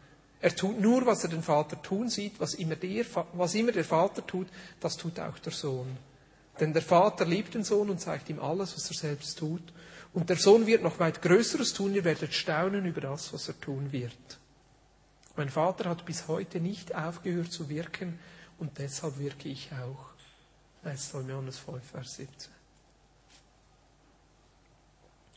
Er 0.41 0.55
tut 0.55 0.79
nur, 0.79 1.08
was 1.08 1.23
er 1.23 1.31
den 1.31 1.41
Vater 1.41 1.81
tun 1.81 2.08
sieht, 2.08 2.39
was 2.39 2.53
immer, 2.53 2.75
der, 2.75 3.03
was 3.34 3.55
immer 3.55 3.71
der 3.71 3.84
Vater 3.84 4.25
tut, 4.25 4.47
das 4.79 4.95
tut 4.95 5.19
auch 5.19 5.39
der 5.39 5.51
Sohn. 5.53 5.97
Denn 6.60 6.74
der 6.74 6.82
Vater 6.82 7.26
liebt 7.26 7.54
den 7.54 7.63
Sohn 7.63 7.89
und 7.89 8.00
zeigt 8.00 8.30
ihm 8.30 8.39
alles, 8.39 8.76
was 8.76 8.89
er 8.89 8.96
selbst 8.96 9.38
tut. 9.38 9.62
Und 10.13 10.30
der 10.30 10.38
Sohn 10.38 10.65
wird 10.65 10.84
noch 10.84 11.00
weit 11.00 11.22
Größeres 11.22 11.74
tun, 11.74 11.94
ihr 11.94 12.06
werdet 12.06 12.34
staunen 12.34 12.86
über 12.86 13.02
das, 13.02 13.34
was 13.34 13.50
er 13.50 13.60
tun 13.60 13.91
wird. 13.91 14.39
Mein 15.36 15.50
Vater 15.50 15.89
hat 15.89 16.06
bis 16.06 16.30
heute 16.30 16.62
nicht 16.62 16.96
aufgehört 16.96 17.52
zu 17.52 17.68
wirken 17.68 18.18
und 18.58 18.78
deshalb 18.78 19.20
wirke 19.20 19.50
ich 19.50 19.70
auch. 19.74 20.10
1. 20.86 21.13
Johannes 21.28 21.58
5, 21.58 21.84
Vers 21.84 22.15
17. 22.15 22.52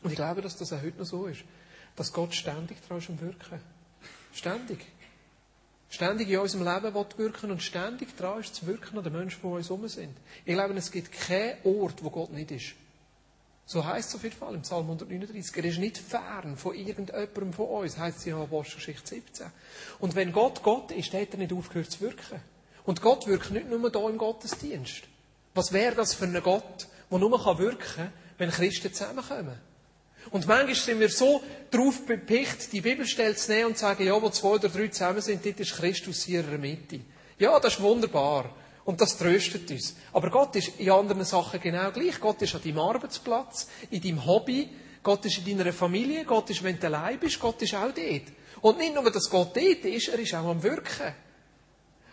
Und 0.03 0.11
ich 0.11 0.15
glaube, 0.15 0.41
dass 0.41 0.55
das 0.55 0.71
auch 0.71 0.81
heute 0.81 0.99
noch 0.99 1.05
so 1.05 1.27
ist, 1.27 1.43
dass 1.95 2.13
Gott 2.13 2.33
ständig 2.33 2.77
daran 2.81 2.99
ist 2.99 3.09
am 3.09 3.19
Wirken. 3.19 3.59
Ständig. 4.33 4.85
Ständig 5.89 6.29
in 6.29 6.39
unserem 6.39 6.65
Leben 6.65 6.93
wirken 6.93 7.51
und 7.51 7.63
ständig 7.63 8.15
daran 8.15 8.41
ist 8.41 8.55
zu 8.55 8.67
wirken 8.67 8.97
an 8.97 9.03
den 9.03 9.13
Menschen, 9.13 9.39
die 9.41 9.47
um 9.47 9.53
uns 9.53 9.69
herum 9.69 9.87
sind. 9.87 10.15
Ich 10.45 10.53
glaube, 10.53 10.75
es 10.75 10.91
gibt 10.91 11.11
keinen 11.11 11.57
Ort, 11.63 12.03
wo 12.03 12.11
Gott 12.11 12.31
nicht 12.31 12.51
ist. 12.51 12.75
So 13.65 13.85
heißt 13.85 14.09
es 14.09 14.15
auf 14.15 14.23
jeden 14.23 14.35
Fall 14.35 14.55
im 14.55 14.61
Psalm 14.61 14.85
139. 14.85 15.55
Er 15.55 15.65
ist 15.65 15.77
nicht 15.77 15.97
fern 15.97 16.57
von 16.57 16.75
irgendjemandem 16.75 17.53
von 17.53 17.67
uns, 17.67 17.97
heißt 17.97 18.17
es 18.17 18.25
in 18.25 18.33
Apostelgeschichte 18.33 19.07
17. 19.07 19.47
Und 19.99 20.15
wenn 20.15 20.31
Gott 20.31 20.63
Gott 20.63 20.91
ist, 20.91 21.13
hat 21.13 21.33
er 21.33 21.37
nicht 21.37 21.53
aufgehört 21.53 21.91
zu 21.91 22.01
wirken. 22.01 22.41
Und 22.85 23.01
Gott 23.01 23.27
wirkt 23.27 23.51
nicht 23.51 23.69
nur 23.69 23.79
hier 23.79 24.09
im 24.09 24.17
Gottesdienst. 24.17 25.03
Was 25.53 25.71
wäre 25.71 25.95
das 25.95 26.13
für 26.13 26.25
ein 26.25 26.41
Gott, 26.41 26.87
der 27.11 27.19
nur 27.19 27.59
wirken 27.59 27.77
kann, 27.95 28.13
wenn 28.39 28.49
Christen 28.49 28.91
zusammenkommen? 28.91 29.68
Und 30.31 30.47
manchmal 30.47 30.75
sind 30.75 30.99
wir 30.99 31.09
so 31.09 31.41
darauf 31.71 32.05
bepicht, 32.05 32.71
die 32.71 32.81
Bibelstelle 32.81 33.35
zu 33.35 33.51
nehmen 33.51 33.67
und 33.67 33.77
zu 33.77 33.81
sagen, 33.81 34.05
ja, 34.05 34.21
wo 34.21 34.29
zwei 34.29 34.49
oder 34.49 34.69
drei 34.69 34.87
zusammen 34.89 35.21
sind, 35.21 35.45
dort 35.45 35.59
ist 35.59 35.75
Christus 35.75 36.23
hier 36.23 36.41
in 36.41 36.49
der 36.49 36.59
Mitte. 36.59 36.99
Ja, 37.39 37.59
das 37.59 37.73
ist 37.73 37.81
wunderbar. 37.81 38.53
Und 38.85 39.01
das 39.01 39.17
tröstet 39.17 39.69
uns. 39.71 39.95
Aber 40.13 40.29
Gott 40.29 40.55
ist 40.55 40.79
in 40.79 40.91
anderen 40.91 41.23
Sachen 41.23 41.59
genau 41.59 41.91
gleich. 41.91 42.19
Gott 42.19 42.41
ist 42.41 42.55
an 42.55 42.61
deinem 42.63 42.79
Arbeitsplatz, 42.79 43.67
in 43.91 44.01
deinem 44.01 44.25
Hobby, 44.25 44.69
Gott 45.03 45.25
ist 45.25 45.45
in 45.45 45.57
deiner 45.57 45.71
Familie, 45.73 46.25
Gott 46.25 46.49
ist, 46.49 46.63
wenn 46.63 46.79
du 46.79 46.87
allein 46.87 47.19
bist, 47.19 47.39
Gott 47.39 47.61
ist 47.61 47.75
auch 47.75 47.91
dort. 47.91 48.23
Und 48.61 48.77
nicht 48.77 48.93
nur, 48.93 49.09
dass 49.09 49.29
Gott 49.29 49.55
dort 49.55 49.85
ist, 49.85 50.09
er 50.09 50.19
ist 50.19 50.33
auch 50.33 50.47
am 50.47 50.61
Wirken. 50.61 51.13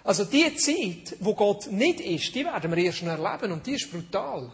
Also 0.05 0.25
die 0.25 0.55
Zeit, 0.55 1.17
wo 1.21 1.35
Gott 1.35 1.71
nicht 1.73 2.01
ist, 2.01 2.35
die 2.35 2.45
werden 2.45 2.71
wir 2.75 2.85
erst 2.85 3.03
noch 3.03 3.19
erleben 3.19 3.53
und 3.53 3.67
die 3.67 3.75
ist 3.75 3.91
brutal. 3.91 4.53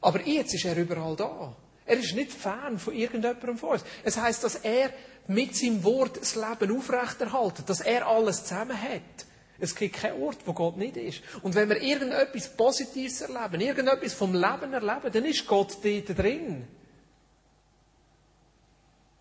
Aber 0.00 0.26
jetzt 0.26 0.54
ist 0.54 0.64
er 0.64 0.76
überall 0.76 1.16
da. 1.16 1.54
Er 1.88 1.98
ist 1.98 2.14
nicht 2.14 2.32
fern 2.32 2.78
von 2.78 2.94
irgendjemandem 2.94 3.56
von 3.56 3.70
uns. 3.70 3.84
Es 4.04 4.18
heißt, 4.18 4.44
dass 4.44 4.56
er 4.56 4.90
mit 5.26 5.56
seinem 5.56 5.82
Wort 5.84 6.20
das 6.20 6.36
Leben 6.36 6.76
aufrechterhalten, 6.76 7.64
dass 7.66 7.80
er 7.80 8.06
alles 8.06 8.44
zusammen 8.44 8.80
hat. 8.80 9.26
Es 9.58 9.74
gibt 9.74 9.96
keinen 9.96 10.22
Ort, 10.22 10.36
wo 10.44 10.52
Gott 10.52 10.76
nicht 10.76 10.98
ist. 10.98 11.22
Und 11.42 11.54
wenn 11.54 11.70
wir 11.70 11.80
irgendetwas 11.80 12.54
Positives 12.54 13.22
erleben, 13.22 13.60
irgendetwas 13.60 14.12
vom 14.12 14.34
Leben 14.34 14.72
erleben, 14.72 15.10
dann 15.10 15.24
ist 15.24 15.46
Gott 15.46 15.78
dort 15.82 16.18
drin. 16.18 16.68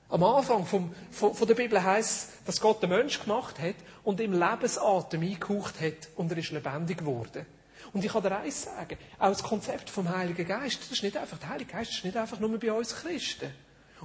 Am 0.10 0.24
Anfang 0.24 0.66
vom, 0.66 0.94
von, 1.10 1.34
von 1.34 1.48
der 1.48 1.56
Bibel 1.56 1.82
heißt 1.82 2.12
es, 2.12 2.30
dass 2.46 2.62
Gott 2.62 2.84
den 2.84 2.90
Mensch 2.90 3.22
gemacht 3.22 3.60
hat 3.60 3.76
und 4.04 4.20
ihm 4.20 4.34
Lebensatem 4.34 5.22
eingehaucht 5.22 5.80
hat 5.80 6.10
und 6.18 6.32
er 6.32 6.38
ist 6.38 6.52
lebendig 6.52 7.00
geworden. 7.00 7.46
Und 7.94 8.04
ich 8.04 8.12
kann 8.12 8.24
dir 8.24 8.38
eins 8.38 8.64
sagen, 8.64 8.98
auch 9.20 9.30
das 9.30 9.44
Konzept 9.44 9.90
vom 9.90 10.10
Heiligen 10.10 10.48
Geist, 10.48 10.80
das 10.82 10.92
ist 10.92 11.04
nicht 11.04 11.18
einfach, 11.18 11.38
der 11.38 11.50
Heilige 11.50 11.72
Geist 11.72 11.92
ist 11.92 12.04
nicht 12.04 12.18
einfach 12.18 12.40
nur 12.40 12.58
bei 12.60 12.72
uns 12.72 12.96
Christen. 12.96 13.52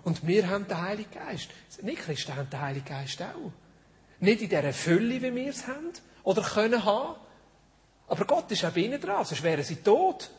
Und 0.05 0.27
wir 0.27 0.49
haben 0.49 0.67
den 0.67 0.81
Heiligen 0.81 1.11
Geist. 1.11 1.51
Nicht 1.83 2.03
Christen 2.03 2.35
haben 2.37 2.49
den 2.49 2.61
Heiligen 2.61 2.87
Geist 2.87 3.21
auch. 3.23 3.53
Nicht 4.21 4.43
in 4.43 4.49
dieser 4.49 4.73
Fülle, 4.73 5.21
wie 5.21 5.35
wir 5.35 5.51
es 5.51 5.67
haben 5.67 5.93
oder 6.23 6.43
können 6.43 6.85
haben. 6.85 7.17
Aber 8.09 8.25
Gott 8.25 8.51
ist 8.51 8.65
auch 8.65 8.77
ihnen 8.77 9.01
dran, 9.01 9.25
sonst 9.25 9.43
wären 9.43 9.63
sie 9.65 9.77
tot. 9.77 10.31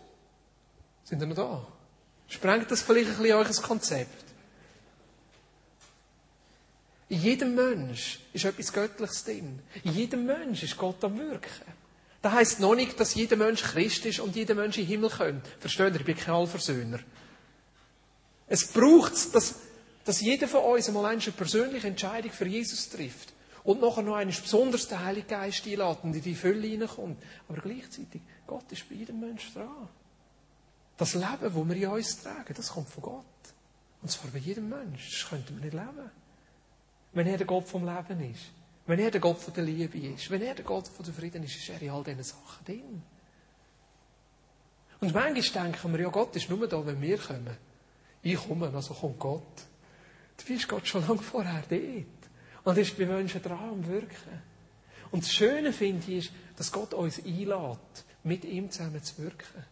Sind 1.04 1.20
sie 1.20 1.26
noch 1.26 1.36
da? 1.36 1.68
Sprengt 2.28 2.72
das 2.72 2.82
vielleicht 2.82 3.12
ein 3.12 3.18
bisschen 3.18 3.38
euch 3.38 3.62
Konzept? 3.62 4.24
In 7.10 7.22
jedem 7.22 7.54
Mensch 7.54 8.20
ist 8.34 8.46
etwas 8.46 8.74
Göttliches 8.74 9.24
drin. 9.24 9.60
In 9.84 9.94
jedem 9.94 10.26
Mensch 10.26 10.64
ist 10.64 10.78
Gott 10.78 11.04
am 11.04 11.20
Wirken. 11.20 11.83
Das 12.24 12.32
heisst 12.32 12.62
noch 12.62 12.74
nicht, 12.74 12.98
dass 13.02 13.16
jeder 13.16 13.36
Mensch 13.36 13.62
Christ 13.62 14.06
ist 14.06 14.22
und 14.22 14.34
jeder 14.34 14.56
Mensch 14.56 14.78
in 14.78 14.86
den 14.86 14.88
Himmel 14.88 15.10
kommt. 15.10 15.46
Versteht 15.60 15.94
ihr? 15.94 16.00
Ich 16.00 16.06
bin 16.06 16.16
kein 16.16 16.36
Allversöhner. 16.36 17.00
Es 18.48 18.66
braucht 18.66 19.36
dass, 19.36 19.56
dass 20.06 20.22
jeder 20.22 20.48
von 20.48 20.62
uns 20.64 20.88
einmal 20.88 21.08
eine 21.08 21.20
persönliche 21.20 21.86
Entscheidung 21.86 22.32
für 22.32 22.48
Jesus 22.48 22.88
trifft. 22.90 23.34
Und 23.66 23.82
nachher 23.82 24.04
noch 24.04 24.16
einen 24.16 24.32
besonders 24.32 24.88
den 24.88 25.04
Heiligen 25.04 25.28
Geist 25.28 25.66
einlädt 25.66 25.98
und 26.04 26.16
in 26.16 26.22
die 26.22 26.34
Fülle 26.34 26.66
hineinkommt. 26.66 27.22
Aber 27.50 27.62
gleichzeitig, 27.62 28.22
Gott 28.48 28.72
ist 28.72 28.88
bei 28.88 28.96
jedem 28.96 29.20
Menschen 29.20 29.54
dran. 29.54 29.90
Das 30.96 31.16
Leben, 31.16 31.28
das 31.42 31.54
wir 31.54 31.76
in 31.76 31.88
uns 31.88 32.22
tragen, 32.22 32.54
das 32.56 32.70
kommt 32.70 32.88
von 32.88 33.04
Gott. 33.04 33.26
Und 34.02 34.10
zwar 34.10 34.32
bei 34.32 34.40
jedem 34.40 34.70
Menschen. 34.70 35.12
Das 35.12 35.30
könnten 35.30 35.58
wir 35.58 35.66
nicht 35.66 35.74
leben. 35.74 36.12
Wenn 37.12 37.28
er 37.28 37.38
der 37.38 37.48
Gott 37.48 37.68
vom 37.68 37.86
Leben 37.86 38.32
ist, 38.32 38.44
wenn 38.86 39.00
er 39.00 39.12
der 39.12 39.22
Gott 39.22 39.40
von 39.40 39.54
der 39.54 39.64
Liebe 39.64 39.98
ist, 39.98 40.30
wenn 40.30 40.42
er 40.42 40.56
der 40.56 40.66
Gott 40.66 40.88
von 40.88 41.06
der 41.06 41.14
Frieden 41.14 41.44
ist, 41.44 41.56
ist 41.56 41.70
er 41.70 41.82
in 41.82 41.90
all 41.90 42.04
diesen 42.04 42.24
Sachen 42.24 42.66
drin. 42.66 43.04
Und 45.00 45.14
manchmal 45.14 45.66
denken 45.66 45.92
wir, 45.94 46.02
ja, 46.02 46.10
Gott 46.10 46.36
ist 46.36 46.50
nur 46.50 46.68
da, 46.68 46.86
wenn 46.86 47.02
wir 47.02 47.18
kommen. 47.18 47.58
Ich 48.22 48.38
komme, 48.38 48.72
also 48.74 48.94
kommt 48.94 49.20
Gott. 49.20 49.64
Du 50.38 50.46
bist 50.46 50.68
Gott 50.68 50.88
schon 50.88 51.06
lange 51.06 51.22
vorher 51.22 51.64
dort. 51.70 52.06
Und 52.64 52.78
ist 52.78 52.98
bei 52.98 53.06
Menschen 53.06 53.42
dran 53.42 53.70
am 53.70 53.88
Wirken. 53.88 54.42
Und 55.12 55.24
das 55.24 55.34
Schöne 55.34 55.74
finde 55.74 56.10
ich, 56.10 56.28
ist, 56.30 56.34
dass 56.56 56.72
Gott 56.72 56.94
uns 56.94 57.20
einlädt, 57.24 58.06
mit 58.24 58.46
ihm 58.46 58.72
zusammen 58.72 59.04
zu 59.04 59.18
wirken. 59.22 59.66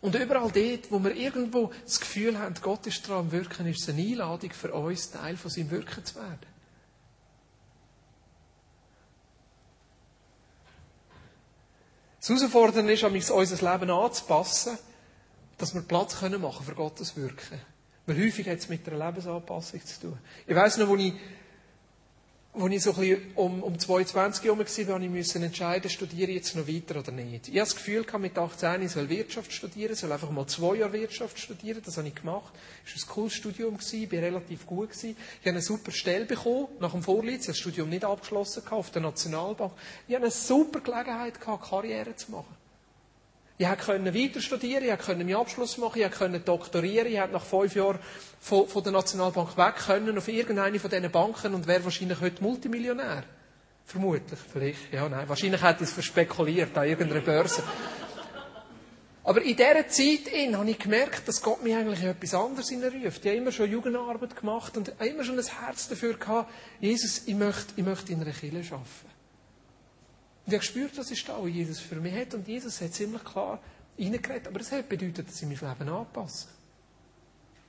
Und 0.00 0.14
überall 0.14 0.52
dort, 0.52 0.90
wo 0.90 1.02
wir 1.02 1.16
irgendwo 1.16 1.72
das 1.84 1.98
Gefühl 1.98 2.38
haben, 2.38 2.54
Gott 2.62 2.86
ist 2.86 3.06
dran 3.08 3.18
am 3.18 3.32
Wirken, 3.32 3.66
ist 3.66 3.82
es 3.82 3.88
eine 3.88 4.02
Einladung 4.02 4.52
für 4.52 4.72
uns, 4.72 5.10
Teil 5.10 5.36
von 5.36 5.50
seinem 5.50 5.70
Wirken 5.70 6.04
zu 6.04 6.14
werden. 6.14 6.55
Das 12.26 12.40
Herausfordernde 12.40 12.92
ist, 12.92 13.04
unser 13.30 13.72
Leben 13.72 13.88
anzupassen, 13.88 14.76
dass 15.58 15.74
wir 15.74 15.82
Platz 15.82 16.18
können 16.18 16.44
für 16.60 16.74
Gottes 16.74 17.16
Wirken. 17.16 17.60
Weil 18.04 18.18
häufig 18.18 18.48
hat 18.48 18.58
es 18.58 18.68
mit 18.68 18.88
einer 18.88 19.06
Lebensanpassung 19.06 19.84
zu 19.84 20.00
tun. 20.00 20.18
Ich 20.44 20.56
weiss 20.56 20.76
noch, 20.76 20.88
wo 20.88 20.96
ich 20.96 21.12
als 22.58 22.72
ich 22.72 22.82
so 22.82 22.90
ein 22.92 22.96
bisschen 22.96 23.32
um, 23.34 23.62
um 23.62 23.78
22 23.78 24.44
herum 24.44 24.58
war, 24.58 24.94
habe 24.94 25.04
ich 25.04 25.10
müssen 25.10 25.42
entscheiden, 25.42 25.90
studiere 25.90 26.30
ich 26.30 26.36
jetzt 26.36 26.56
noch 26.56 26.66
weiter 26.66 26.98
oder 26.98 27.12
nicht. 27.12 27.48
Ich 27.48 27.54
habe 27.54 27.68
das 27.68 27.76
Gefühl 27.76 28.04
gehabt, 28.04 28.22
mit 28.22 28.38
18, 28.38 28.82
ich 28.82 28.92
soll 28.92 29.08
Wirtschaft 29.08 29.52
studieren, 29.52 29.94
soll 29.94 30.10
einfach 30.10 30.30
mal 30.30 30.46
zwei 30.46 30.76
Jahre 30.76 30.94
Wirtschaft 30.94 31.38
studieren. 31.38 31.82
Das 31.84 31.98
habe 31.98 32.08
ich 32.08 32.14
gemacht. 32.14 32.54
Es 32.86 32.94
war 32.94 33.02
ein 33.02 33.14
cooles 33.14 33.34
Studium, 33.34 33.78
ich 33.80 34.12
war 34.12 34.22
relativ 34.22 34.66
gut. 34.66 34.90
Gewesen. 34.90 35.16
Ich 35.40 35.46
habe 35.46 35.50
eine 35.50 35.62
super 35.62 35.90
Stelle 35.92 36.24
bekommen, 36.24 36.68
nach 36.80 36.92
dem 36.92 37.02
Vorlitz. 37.02 37.42
Habe 37.42 37.52
das 37.52 37.58
Studium 37.58 37.90
nicht 37.90 38.04
abgeschlossen 38.04 38.62
auf 38.70 38.90
der 38.90 39.02
Nationalbank. 39.02 39.72
Ich 40.08 40.14
hatte 40.14 40.24
eine 40.24 40.32
super 40.32 40.80
Gelegenheit 40.80 41.40
gehabt, 41.40 41.68
Karriere 41.68 42.16
zu 42.16 42.30
machen. 42.30 42.65
Ich 43.58 43.66
konnte 43.78 44.14
weiter 44.14 44.40
studieren, 44.42 44.84
ich 44.84 44.98
konnte 44.98 45.24
meinen 45.24 45.36
Abschluss 45.36 45.78
machen, 45.78 46.02
ich 46.02 46.10
konnte 46.10 46.40
doktorieren, 46.40 47.06
ich 47.06 47.18
hätte 47.18 47.32
nach 47.32 47.44
fünf 47.44 47.74
Jahren 47.74 47.98
von, 48.38 48.68
von 48.68 48.82
der 48.82 48.92
Nationalbank 48.92 49.56
weg 49.56 49.76
können 49.76 50.18
auf 50.18 50.28
irgendeine 50.28 50.78
von 50.78 50.90
diesen 50.90 51.10
Banken 51.10 51.54
und 51.54 51.66
wäre 51.66 51.82
wahrscheinlich 51.82 52.20
heute 52.20 52.42
Multimillionär. 52.42 53.24
Vermutlich, 53.86 54.38
vielleicht. 54.52 54.92
Ja, 54.92 55.08
nein, 55.08 55.26
wahrscheinlich 55.28 55.62
hätte 55.62 55.84
ich 55.84 55.88
es 55.88 55.94
verspekuliert 55.94 56.76
an 56.76 56.86
irgendeiner 56.86 57.22
Börse. 57.22 57.62
Aber 59.24 59.40
in 59.40 59.56
dieser 59.56 59.88
Zeit 59.88 60.28
in 60.32 60.56
habe 60.56 60.70
ich 60.70 60.78
gemerkt, 60.78 61.26
dass 61.26 61.40
Gott 61.40 61.62
mich 61.62 61.74
eigentlich 61.74 62.02
etwas 62.02 62.34
anderes 62.34 62.70
ruft. 62.70 63.24
Ich 63.24 63.30
habe 63.30 63.38
immer 63.38 63.52
schon 63.52 63.70
Jugendarbeit 63.70 64.36
gemacht 64.36 64.76
und 64.76 64.92
immer 65.00 65.24
schon 65.24 65.38
ein 65.38 65.44
Herz 65.44 65.88
dafür 65.88 66.14
gehabt, 66.18 66.52
Jesus, 66.78 67.22
ich 67.26 67.34
möchte, 67.34 67.72
ich 67.76 67.84
möchte 67.84 68.12
in 68.12 68.20
einer 68.20 68.32
Kirche 68.32 68.74
arbeiten. 68.74 69.15
Und 70.46 70.52
ich 70.52 70.58
habe 70.58 70.66
gespürt, 70.66 70.96
das 70.96 71.10
ist 71.10 71.28
da, 71.28 71.42
was 71.42 71.50
Jesus 71.50 71.80
für 71.80 71.96
mich 71.96 72.14
hat. 72.14 72.32
Und 72.34 72.46
Jesus 72.46 72.80
hat 72.80 72.94
ziemlich 72.94 73.24
klar 73.24 73.60
reingeredet. 73.98 74.46
Aber 74.46 74.60
das 74.60 74.70
hat 74.70 74.88
bedeutet, 74.88 75.26
dass 75.26 75.42
ich 75.42 75.48
mein 75.48 75.58
Leben 75.78 75.88
anpasse. 75.90 76.46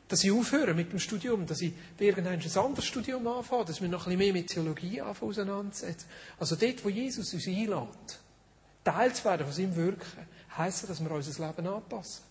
Dass 0.08 0.24
ich 0.24 0.32
aufhöre 0.32 0.76
mit 0.76 0.92
dem 0.92 1.00
Studium, 1.00 1.48
dass 1.48 1.62
ich 1.62 1.74
bei 1.98 2.06
irgendeinem 2.06 2.40
ein 2.40 2.58
anderes 2.58 2.86
Studium 2.86 3.26
anfange, 3.28 3.66
dass 3.66 3.82
mich 3.82 3.90
noch 3.90 4.06
ein 4.06 4.16
bisschen 4.16 4.20
mehr 4.20 4.42
mit 4.42 4.50
Theologie 4.50 5.02
auseinandersetze. 5.02 6.06
Also 6.40 6.56
dort, 6.56 6.86
wo 6.86 6.90
Jesus 6.90 7.34
uns 7.34 7.48
einlädt, 7.48 8.20
Teil 8.84 9.12
zu 9.12 9.26
werden 9.26 9.48
von 9.48 9.56
seinem 9.56 9.76
Wirken, 9.76 10.28
heisst 10.56 10.84
das, 10.84 10.90
dass 10.90 11.04
wir 11.04 11.12
unser 11.12 11.48
Leben 11.48 11.68
anpassen. 11.68 12.24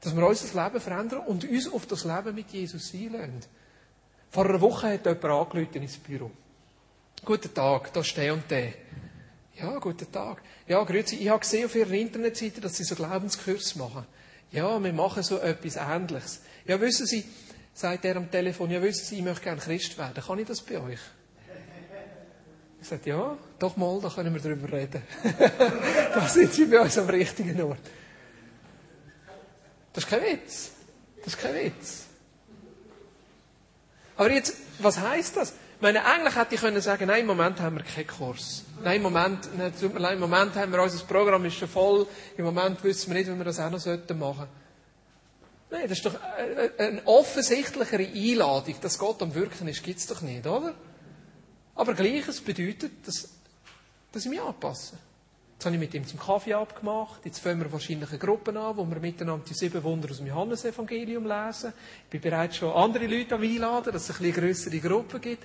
Dass 0.00 0.14
wir 0.14 0.24
unser 0.24 0.64
Leben 0.64 0.80
verändern 0.80 1.26
und 1.26 1.44
uns 1.44 1.72
auf 1.72 1.86
das 1.86 2.04
Leben 2.04 2.36
mit 2.36 2.50
Jesus 2.50 2.94
einladen. 2.94 3.40
Vor 4.30 4.46
einer 4.48 4.60
Woche 4.60 4.92
hat 4.92 5.06
jemand 5.06 5.24
angerufen 5.24 5.82
ins 5.82 5.96
Büro. 5.96 6.30
Guten 7.26 7.52
Tag, 7.52 7.92
da 7.92 8.04
stehe 8.04 8.32
und 8.32 8.48
der. 8.48 8.72
Ja, 9.56 9.76
guten 9.80 10.12
Tag. 10.12 10.40
Ja, 10.68 10.84
grüezi. 10.84 11.16
Ich 11.16 11.28
habe 11.28 11.40
gesehen 11.40 11.64
auf 11.64 11.74
Ihrer 11.74 11.90
Internetseite, 11.90 12.60
dass 12.60 12.76
Sie 12.76 12.84
so 12.84 12.94
Glaubenskurs 12.94 13.74
machen. 13.74 14.06
Ja, 14.52 14.78
wir 14.80 14.92
machen 14.92 15.24
so 15.24 15.40
etwas 15.40 15.74
Ähnliches. 15.74 16.42
Ja, 16.66 16.80
wissen 16.80 17.04
Sie, 17.04 17.24
sagt 17.74 18.04
er 18.04 18.14
am 18.14 18.30
Telefon, 18.30 18.70
ja, 18.70 18.80
wissen 18.80 19.04
Sie, 19.04 19.16
ich 19.16 19.24
möchte 19.24 19.42
gerne 19.42 19.60
Christ 19.60 19.98
werden. 19.98 20.22
Kann 20.24 20.38
ich 20.38 20.46
das 20.46 20.60
bei 20.60 20.80
euch? 20.80 21.00
Ich 22.80 22.86
sagte, 22.86 23.10
ja, 23.10 23.36
doch 23.58 23.76
mal, 23.76 24.00
da 24.00 24.08
können 24.08 24.32
wir 24.32 24.40
drüber 24.40 24.70
reden. 24.70 25.02
da 26.14 26.28
sind 26.28 26.52
Sie 26.52 26.66
bei 26.66 26.80
uns 26.80 26.96
am 26.96 27.08
richtigen 27.08 27.60
Ort. 27.60 27.80
Das 29.92 30.04
ist 30.04 30.10
kein 30.10 30.22
Witz. 30.22 30.70
Das 31.24 31.34
ist 31.34 31.40
kein 31.40 31.54
Witz. 31.56 32.04
Aber 34.16 34.30
jetzt, 34.30 34.54
was 34.78 35.00
heißt 35.00 35.36
das? 35.36 35.54
Meine, 35.80 36.04
eigentlich 36.04 36.34
hätte 36.36 36.54
ich 36.54 36.60
können 36.60 36.80
sagen, 36.80 37.06
nein, 37.06 37.20
im 37.20 37.26
Moment 37.26 37.60
haben 37.60 37.76
wir 37.76 37.84
keinen 37.84 38.06
Kurs. 38.06 38.64
Nein, 38.82 38.96
im 38.96 39.02
Moment, 39.02 39.48
nein, 39.58 39.72
im 40.14 40.20
Moment 40.20 40.54
haben 40.54 40.72
wir, 40.72 40.82
unser 40.82 41.04
Programm 41.04 41.44
ist 41.44 41.56
schon 41.56 41.68
voll. 41.68 42.06
Im 42.36 42.46
Moment 42.46 42.82
wissen 42.82 43.10
wir 43.12 43.18
nicht, 43.18 43.30
wie 43.30 43.36
wir 43.36 43.44
das 43.44 43.58
auch 43.60 43.70
noch 43.70 43.72
machen 43.72 43.80
sollten. 43.80 44.18
Nein, 45.68 45.82
das 45.82 45.98
ist 45.98 46.06
doch 46.06 46.14
eine 46.78 47.02
offensichtlichere 47.06 48.06
Einladung, 48.06 48.74
dass 48.80 48.98
Gott 48.98 49.20
am 49.20 49.34
Wirken 49.34 49.68
ist, 49.68 49.82
gibt 49.82 49.98
es 49.98 50.06
doch 50.06 50.22
nicht, 50.22 50.46
oder? 50.46 50.74
Aber 51.74 51.92
Gleiches 51.92 52.40
bedeutet, 52.40 53.06
dass, 53.06 53.28
dass 54.12 54.24
ich 54.24 54.30
mich 54.30 54.40
anpasse. 54.40 54.96
Jetzt 55.54 55.64
habe 55.66 55.74
ich 55.74 55.80
mit 55.80 55.94
ihm 55.94 56.06
zum 56.06 56.18
Kaffee 56.20 56.54
abgemacht. 56.54 57.24
Jetzt 57.24 57.40
fangen 57.40 57.60
wir 57.60 57.72
wahrscheinlich 57.72 58.10
eine 58.10 58.18
Gruppe 58.18 58.50
an, 58.58 58.76
wo 58.76 58.84
wir 58.86 59.00
miteinander 59.00 59.44
die 59.48 59.54
sieben 59.54 59.82
Wunder 59.82 60.10
aus 60.10 60.18
dem 60.18 60.26
Johannesevangelium 60.26 61.26
lesen. 61.26 61.72
Ich 62.04 62.10
bin 62.10 62.20
bereits 62.20 62.56
schon 62.56 62.72
andere 62.72 63.06
Leute 63.06 63.34
am 63.34 63.42
Einladen, 63.42 63.92
dass 63.92 64.08
es 64.08 64.20
eine 64.20 64.32
größere 64.32 64.78
Gruppe 64.78 65.18
gibt. 65.18 65.44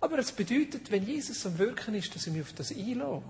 Aber 0.00 0.18
es 0.18 0.32
bedeutet, 0.32 0.90
wenn 0.90 1.04
Jesus 1.04 1.44
am 1.46 1.58
Wirken 1.58 1.94
ist, 1.94 2.14
dass 2.14 2.26
ich 2.26 2.32
mich 2.32 2.42
auf 2.42 2.52
das 2.52 2.70
einlasse. 2.70 3.22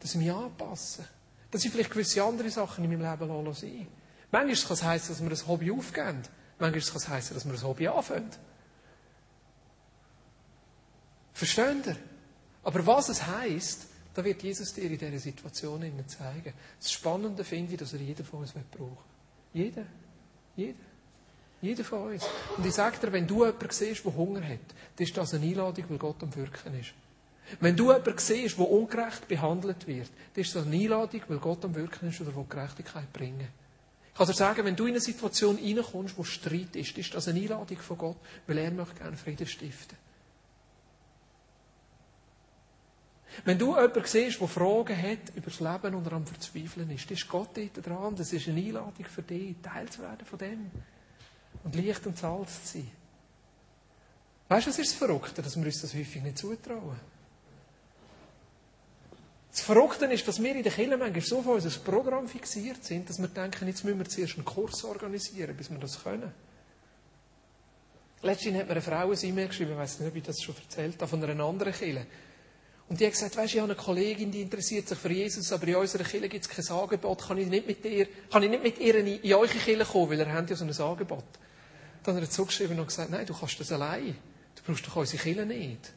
Dass 0.00 0.14
ich 0.14 0.20
mich 0.20 0.32
anpasse. 0.32 1.04
Dass 1.50 1.64
ich 1.64 1.72
vielleicht 1.72 1.90
gewisse 1.90 2.22
andere 2.22 2.50
Sachen 2.50 2.84
in 2.84 2.90
meinem 2.90 3.10
Leben 3.10 3.44
lasse 3.44 3.60
sein. 3.62 3.88
Manchmal 4.30 4.56
kann 4.56 4.72
es 4.74 4.82
heißen, 4.82 5.14
dass 5.14 5.22
wir 5.22 5.30
ein 5.30 5.48
Hobby 5.48 5.70
aufgeben. 5.70 6.22
Manchmal 6.58 6.80
kann 6.80 6.96
es 6.96 7.08
heißen, 7.08 7.34
dass 7.34 7.46
wir 7.46 7.52
ein 7.52 7.62
Hobby 7.62 7.88
anfangen. 7.88 8.30
Versteht 11.32 11.86
ihr? 11.86 11.96
Aber 12.62 12.84
was 12.86 13.08
es 13.08 13.26
heisst, 13.26 13.86
da 14.14 14.24
wird 14.24 14.42
Jesus 14.42 14.74
dir 14.74 14.90
in 14.90 14.98
dieser 14.98 15.18
Situation 15.18 15.80
zeigen. 16.08 16.52
Das 16.78 16.92
Spannende 16.92 17.44
finde 17.44 17.72
ich, 17.72 17.78
dass 17.78 17.92
er 17.92 18.00
jeden 18.00 18.26
von 18.26 18.40
uns 18.40 18.52
brauchen 18.52 18.98
Jeder. 19.52 19.86
Jeder. 20.56 20.87
Jeder 21.60 21.84
von 21.84 22.12
uns. 22.12 22.24
Und 22.56 22.64
ich 22.64 22.74
sage 22.74 22.98
dir, 22.98 23.12
wenn 23.12 23.26
du 23.26 23.44
jemanden 23.44 23.70
siehst, 23.70 24.04
der 24.04 24.14
Hunger 24.14 24.42
hat, 24.42 24.58
dann 24.96 25.06
ist 25.06 25.16
das 25.16 25.34
eine 25.34 25.44
Einladung, 25.44 25.84
weil 25.88 25.98
Gott 25.98 26.22
am 26.22 26.34
Wirken 26.34 26.78
ist. 26.78 26.92
Wenn 27.60 27.76
du 27.76 27.90
jemanden 27.90 28.18
siehst, 28.18 28.58
der 28.58 28.70
ungerecht 28.70 29.26
behandelt 29.26 29.86
wird, 29.86 30.10
dann 30.34 30.42
ist 30.42 30.54
das 30.54 30.66
eine 30.66 30.76
Einladung, 30.76 31.22
weil 31.28 31.38
Gott 31.38 31.64
am 31.64 31.74
Wirken 31.74 32.10
ist 32.10 32.20
oder 32.20 32.34
will 32.36 32.46
Gerechtigkeit 32.48 33.12
bringen. 33.12 33.48
Ich 34.12 34.18
kann 34.18 34.26
dir 34.26 34.34
sagen, 34.34 34.64
wenn 34.64 34.76
du 34.76 34.84
in 34.84 34.90
eine 34.90 35.00
Situation 35.00 35.56
reinkommst, 35.56 36.18
wo 36.18 36.24
Streit 36.24 36.74
ist, 36.76 36.92
dann 36.94 37.00
ist 37.00 37.14
das 37.14 37.28
eine 37.28 37.40
Einladung 37.40 37.78
von 37.78 37.98
Gott, 37.98 38.16
weil 38.46 38.58
er 38.58 38.70
möchte 38.70 38.96
gerne 38.96 39.16
Frieden 39.16 39.46
stiften. 39.46 39.96
Wenn 43.44 43.58
du 43.58 43.76
jemanden 43.76 44.04
siehst, 44.04 44.40
der 44.40 44.48
Fragen 44.48 44.96
hat 44.96 45.36
über 45.36 45.50
das 45.50 45.60
Leben 45.60 45.94
und 45.94 46.12
am 46.12 46.26
Verzweifeln 46.26 46.90
ist, 46.90 47.08
dann 47.08 47.16
ist 47.16 47.28
Gott 47.28 47.50
dort 47.56 47.86
dran. 47.86 48.16
Das 48.16 48.32
ist 48.32 48.48
eine 48.48 48.60
Einladung 48.60 49.04
für 49.04 49.22
dich, 49.22 49.54
Teil 49.62 49.88
zu 49.88 50.02
werden 50.02 50.26
von 50.26 50.38
dem 50.38 50.70
und 51.68 51.74
Licht 51.74 52.06
und 52.06 52.16
Salz 52.16 52.64
zu 52.64 52.78
sein. 52.78 52.90
Weißt 54.48 54.66
du, 54.66 54.70
was 54.70 54.78
ist 54.78 54.92
das 54.92 54.98
Verrückte, 54.98 55.42
dass 55.42 55.56
wir 55.56 55.66
uns 55.66 55.82
das 55.82 55.92
häufig 55.94 56.22
nicht 56.22 56.38
zutrauen? 56.38 56.98
Das 59.50 59.60
Verrückte 59.60 60.06
ist, 60.06 60.26
dass 60.26 60.42
wir 60.42 60.54
in 60.54 60.62
der 60.62 60.72
Kirche 60.72 60.96
manchmal 60.96 61.20
so 61.20 61.40
auf 61.40 61.46
unser 61.46 61.78
Programm 61.80 62.26
fixiert 62.26 62.82
sind, 62.82 63.08
dass 63.08 63.18
wir 63.18 63.28
denken, 63.28 63.66
jetzt 63.66 63.84
müssen 63.84 63.98
wir 63.98 64.08
zuerst 64.08 64.36
einen 64.36 64.44
Kurs 64.46 64.82
organisieren, 64.84 65.54
bis 65.56 65.70
wir 65.70 65.78
das 65.78 66.02
können. 66.02 66.32
Letztens 68.22 68.56
hat 68.56 68.66
mir 68.66 68.72
eine 68.72 68.80
Frau 68.80 69.10
ein 69.10 69.18
E-Mail 69.20 69.48
geschrieben, 69.48 69.72
ich 69.72 69.76
weiß 69.76 70.00
nicht, 70.00 70.08
ob 70.08 70.16
ich 70.16 70.22
das 70.22 70.40
schon 70.40 70.56
erzählt 70.56 70.94
habe, 70.94 71.06
von 71.06 71.22
einer 71.22 71.44
anderen 71.44 71.72
Kirche. 71.72 72.06
Und 72.88 72.98
die 72.98 73.04
hat 73.04 73.12
gesagt, 73.12 73.36
weisst, 73.36 73.54
ich 73.54 73.60
habe 73.60 73.70
eine 73.70 73.80
Kollegin, 73.80 74.30
die 74.30 74.40
interessiert 74.40 74.88
sich 74.88 74.96
für 74.96 75.12
Jesus, 75.12 75.52
aber 75.52 75.68
in 75.68 75.76
unserer 75.76 76.04
Kirche 76.04 76.28
gibt 76.30 76.46
es 76.46 76.48
kein 76.48 76.78
Angebot, 76.78 77.20
kann 77.20 77.36
ich 77.36 77.48
nicht 77.48 77.66
mit 77.66 77.84
ihr, 77.84 78.08
kann 78.30 78.42
ich 78.42 78.50
nicht 78.50 78.62
mit 78.62 78.78
ihr 78.78 78.94
in, 78.94 79.06
in 79.06 79.34
eure 79.34 79.48
Kirche 79.48 79.84
kommen, 79.84 80.10
weil 80.10 80.20
ihr 80.20 80.32
habt 80.32 80.48
ja 80.48 80.56
so 80.56 80.64
ein 80.64 80.72
Angebot. 80.72 81.24
Dann 82.08 82.16
hat 82.16 82.22
er 82.22 82.30
zugeschrieben 82.30 82.80
und 82.80 82.86
gesagt, 82.86 83.10
nein, 83.10 83.26
du 83.26 83.34
kannst 83.34 83.60
das 83.60 83.70
allein. 83.70 84.16
Du 84.56 84.62
brauchst 84.64 84.86
doch 84.86 84.96
unsere 84.96 85.22
Kirche 85.22 85.44
nicht. 85.44 85.92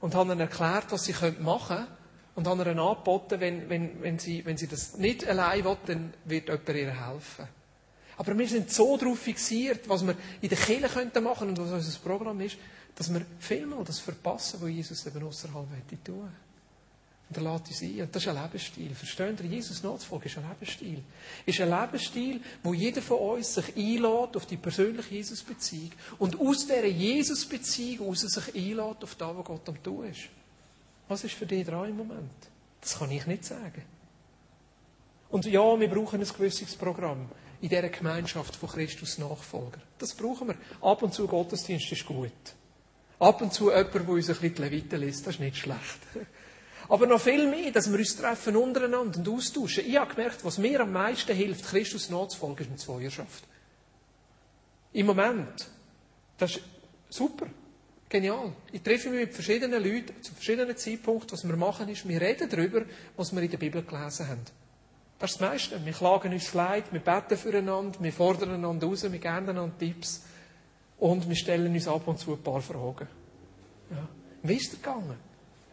Und 0.00 0.16
haben 0.16 0.28
dann 0.28 0.40
erklärt, 0.40 0.86
was 0.90 1.04
sie 1.04 1.14
machen 1.38 1.76
können. 1.76 1.86
Und 2.34 2.48
haben 2.48 2.58
ihr 2.58 2.66
angeboten, 2.66 3.38
wenn, 3.38 3.68
wenn, 3.70 4.02
wenn, 4.02 4.18
sie, 4.18 4.44
wenn 4.44 4.56
sie 4.56 4.66
das 4.66 4.96
nicht 4.96 5.24
allein 5.24 5.64
will, 5.64 5.76
dann 5.86 6.12
wird 6.24 6.48
jemand 6.48 6.68
ihr 6.70 7.06
helfen. 7.06 7.46
Aber 8.16 8.36
wir 8.36 8.48
sind 8.48 8.72
so 8.72 8.96
darauf 8.96 9.20
fixiert, 9.20 9.88
was 9.88 10.04
wir 10.04 10.16
in 10.40 10.48
der 10.48 10.58
Kirche 10.58 10.88
könnten 10.88 11.24
und 11.24 11.58
was 11.60 11.70
unser 11.70 11.98
Programm 12.00 12.40
ist, 12.40 12.56
dass 12.96 13.14
wir 13.14 13.24
vielmal 13.38 13.84
das 13.84 14.00
verpassen, 14.00 14.60
was 14.60 14.68
Jesus 14.68 15.06
eben 15.06 15.22
außerhalb 15.22 15.68
tun 16.04 16.28
Und 17.28 17.36
er 17.36 17.42
lädt 17.42 17.68
uns 17.68 17.82
ein. 17.82 18.00
Und 18.00 18.16
das 18.16 18.22
ist 18.22 18.28
ein 18.28 18.42
Lebensstil. 18.42 18.94
Versteht 18.94 19.40
ihr? 19.40 19.46
Jesus 19.46 19.82
nachzufolgen 19.82 20.26
ist 20.26 20.38
ein 20.38 20.48
Lebensstil. 20.48 21.02
Ist 21.44 21.60
ein 21.60 21.68
Lebensstil, 21.68 22.40
wo 22.62 22.72
jeder 22.72 23.02
von 23.02 23.18
uns 23.18 23.54
sich 23.54 23.76
einlädt 23.76 24.36
auf 24.36 24.46
die 24.46 24.56
persönliche 24.56 25.14
Jesus-Beziehung 25.14 25.92
und 26.18 26.40
aus 26.40 26.66
dieser 26.66 26.86
Jesus-Beziehung 26.86 28.06
heraus 28.06 28.20
sich 28.20 28.54
einlädt 28.54 29.02
auf 29.02 29.14
das, 29.14 29.36
was 29.36 29.44
Gott 29.44 29.68
am 29.68 29.82
tun 29.82 30.06
ist. 30.06 30.20
Was 31.08 31.24
ist 31.24 31.34
für 31.34 31.46
dich 31.46 31.66
dran 31.66 31.90
im 31.90 31.96
Moment? 31.98 32.30
Das 32.80 32.98
kann 32.98 33.10
ich 33.10 33.26
nicht 33.26 33.44
sagen. 33.44 33.82
Und 35.30 35.44
ja, 35.44 35.78
wir 35.78 35.88
brauchen 35.88 36.20
ein 36.20 36.26
gewisses 36.26 36.74
Programm 36.76 37.28
in 37.60 37.68
dieser 37.68 37.88
Gemeinschaft 37.90 38.56
von 38.56 38.68
Christus 38.70 39.18
Nachfolger. 39.18 39.80
Das 39.98 40.14
brauchen 40.14 40.48
wir. 40.48 40.54
Ab 40.80 41.02
und 41.02 41.12
zu 41.12 41.26
Gottesdienst 41.26 41.92
ist 41.92 42.06
gut. 42.06 42.32
Ab 43.18 43.42
und 43.42 43.52
zu 43.52 43.70
jemand, 43.70 43.94
der 43.94 44.08
uns 44.08 44.28
ein 44.28 44.36
bisschen 44.36 44.54
die 44.54 44.62
Leviten 44.62 45.00
liest, 45.00 45.26
das 45.26 45.34
ist 45.34 45.40
nicht 45.40 45.56
schlecht. 45.56 45.98
Aber 46.88 47.06
noch 47.06 47.20
viel 47.20 47.46
mehr, 47.46 47.70
dass 47.70 47.90
wir 47.90 47.98
uns 47.98 48.16
treffen 48.16 48.56
untereinander 48.56 49.18
und 49.18 49.28
austauschen. 49.28 49.84
Ich 49.86 49.96
habe 49.96 50.14
gemerkt, 50.14 50.44
was 50.44 50.58
mir 50.58 50.80
am 50.80 50.92
meisten 50.92 51.36
hilft, 51.36 51.66
Christus 51.66 52.08
nachzufolgen, 52.08 52.64
ist 52.64 52.68
eine 52.68 52.76
Zweierschaft. 52.76 53.44
Im 54.94 55.06
Moment. 55.06 55.68
Das 56.38 56.56
ist 56.56 56.62
super. 57.10 57.46
Genial. 58.08 58.52
Ich 58.72 58.80
treffe 58.80 59.10
mich 59.10 59.26
mit 59.26 59.34
verschiedenen 59.34 59.82
Leuten 59.82 60.22
zu 60.22 60.32
verschiedenen 60.32 60.74
Zeitpunkten. 60.76 61.32
Was 61.32 61.46
wir 61.46 61.56
machen 61.56 61.90
ist, 61.90 62.08
wir 62.08 62.20
reden 62.20 62.48
darüber, 62.48 62.82
was 63.16 63.34
wir 63.34 63.42
in 63.42 63.50
der 63.50 63.58
Bibel 63.58 63.82
gelesen 63.82 64.26
haben. 64.26 64.40
Das 65.18 65.32
ist 65.32 65.40
das 65.40 65.48
meiste. 65.48 65.84
Wir 65.84 65.92
klagen 65.92 66.32
uns 66.32 66.54
leid, 66.54 66.84
wir 66.90 67.00
beten 67.00 67.36
füreinander, 67.36 67.98
wir 68.00 68.12
fordern 68.12 68.52
einander 68.52 68.86
raus, 68.86 69.02
wir 69.02 69.10
geben 69.10 69.26
einander 69.26 69.78
Tipps. 69.78 70.22
Und 70.98 71.28
wir 71.28 71.36
stellen 71.36 71.72
uns 71.72 71.86
ab 71.86 72.08
und 72.08 72.18
zu 72.18 72.32
ein 72.32 72.42
paar 72.42 72.62
Fragen. 72.62 73.08
Ja. 73.90 74.08
Wie 74.42 74.54
ist 74.54 74.72
es 74.72 74.82
gegangen? 74.82 75.27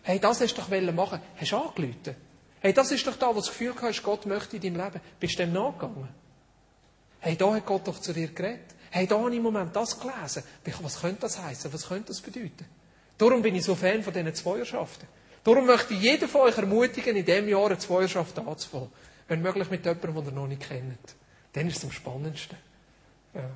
Hey, 0.06 0.20
das 0.20 0.40
hast 0.40 0.56
du 0.56 0.62
doch 0.62 0.94
machen 0.94 1.20
Hast 1.36 1.52
du 1.52 1.58
angerufen? 1.58 2.16
Hey, 2.60 2.74
das 2.74 2.92
ist 2.92 3.08
doch 3.08 3.16
da, 3.16 3.30
wo 3.30 3.34
du 3.34 3.40
das 3.40 3.48
Gefühl 3.48 3.74
hast, 3.82 4.04
Gott 4.04 4.28
möchte 4.28 4.58
in 4.58 4.62
deinem 4.62 4.86
Leben. 4.86 5.02
Bist 5.20 5.34
du 5.34 5.44
dem 5.44 5.54
nachgegangen? 5.54 6.10
Hey, 7.20 7.36
da 7.36 7.56
hat 7.56 7.66
Gott 7.66 7.88
doch 7.88 8.00
zu 8.00 8.14
dir 8.14 8.28
geredet. 8.28 8.76
Hey, 8.92 9.08
da 9.08 9.18
habe 9.18 9.32
ich 9.32 9.38
im 9.38 9.44
Moment 9.44 9.76
das 9.76 10.00
gelesen. 10.00 10.44
Was 10.82 11.02
könnte 11.02 11.22
das 11.22 11.42
heißen? 11.42 11.74
Was 11.74 11.88
könnte 11.88 12.10
das 12.10 12.22
bedeuten? 12.22 12.66
Darum 13.18 13.42
bin 13.42 13.56
ich 13.56 13.64
so 13.64 13.74
Fan 13.74 14.04
von 14.04 14.14
diesen 14.14 14.36
Zweierschaften. 14.36 15.08
Darum 15.44 15.66
möchte 15.66 15.96
ich 15.96 16.02
jeden 16.02 16.30
von 16.30 16.42
euch 16.42 16.58
ermutigen, 16.58 17.16
in 17.16 17.26
diesem 17.26 17.50
Jahr 17.50 17.66
eine 17.66 17.80
Zweierschaft 17.80 18.38
anzufangen. 18.38 18.90
Wenn 19.28 19.42
möglich 19.42 19.72
mit 19.72 19.86
jemandem, 19.86 20.14
den 20.14 20.26
ihr 20.26 20.32
noch 20.34 20.48
nicht 20.48 20.68
kennt. 20.68 21.16
Dann 21.54 21.68
ist 21.68 21.78
es 21.78 21.84
am 21.84 21.92
spannendsten. 21.92 22.58
Ja. 23.34 23.50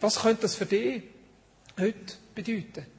Was 0.00 0.22
könnte 0.22 0.42
das 0.42 0.56
für 0.56 0.66
dich 0.66 1.04
heute 1.78 2.14
bedeuten? 2.34 2.97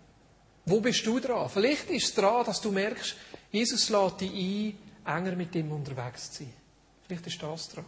Wo 0.69 0.79
bist 0.79 1.03
du 1.05 1.19
dran? 1.19 1.49
Vielleicht 1.49 1.89
ist 1.89 2.09
es 2.09 2.13
dran, 2.13 2.45
dass 2.45 2.61
du 2.61 2.71
merkst, 2.71 3.15
Jesus 3.51 3.89
lädt 3.89 4.21
dich 4.21 4.77
ein, 5.05 5.17
enger 5.17 5.35
mit 5.35 5.55
ihm 5.55 5.71
unterwegs 5.71 6.31
zu 6.31 6.43
sein. 6.43 6.53
Vielleicht 7.07 7.25
ist 7.25 7.41
das 7.41 7.69
dran. 7.69 7.85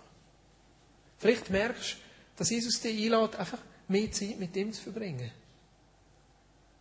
Vielleicht 1.19 1.51
merkst 1.51 1.93
du, 1.93 1.97
dass 2.37 2.49
Jesus 2.49 2.81
dich 2.81 3.05
einlädt, 3.05 3.35
einfach 3.35 3.59
mehr 3.87 4.11
Zeit 4.11 4.39
mit 4.39 4.55
ihm 4.55 4.73
zu 4.73 4.81
verbringen. 4.81 5.29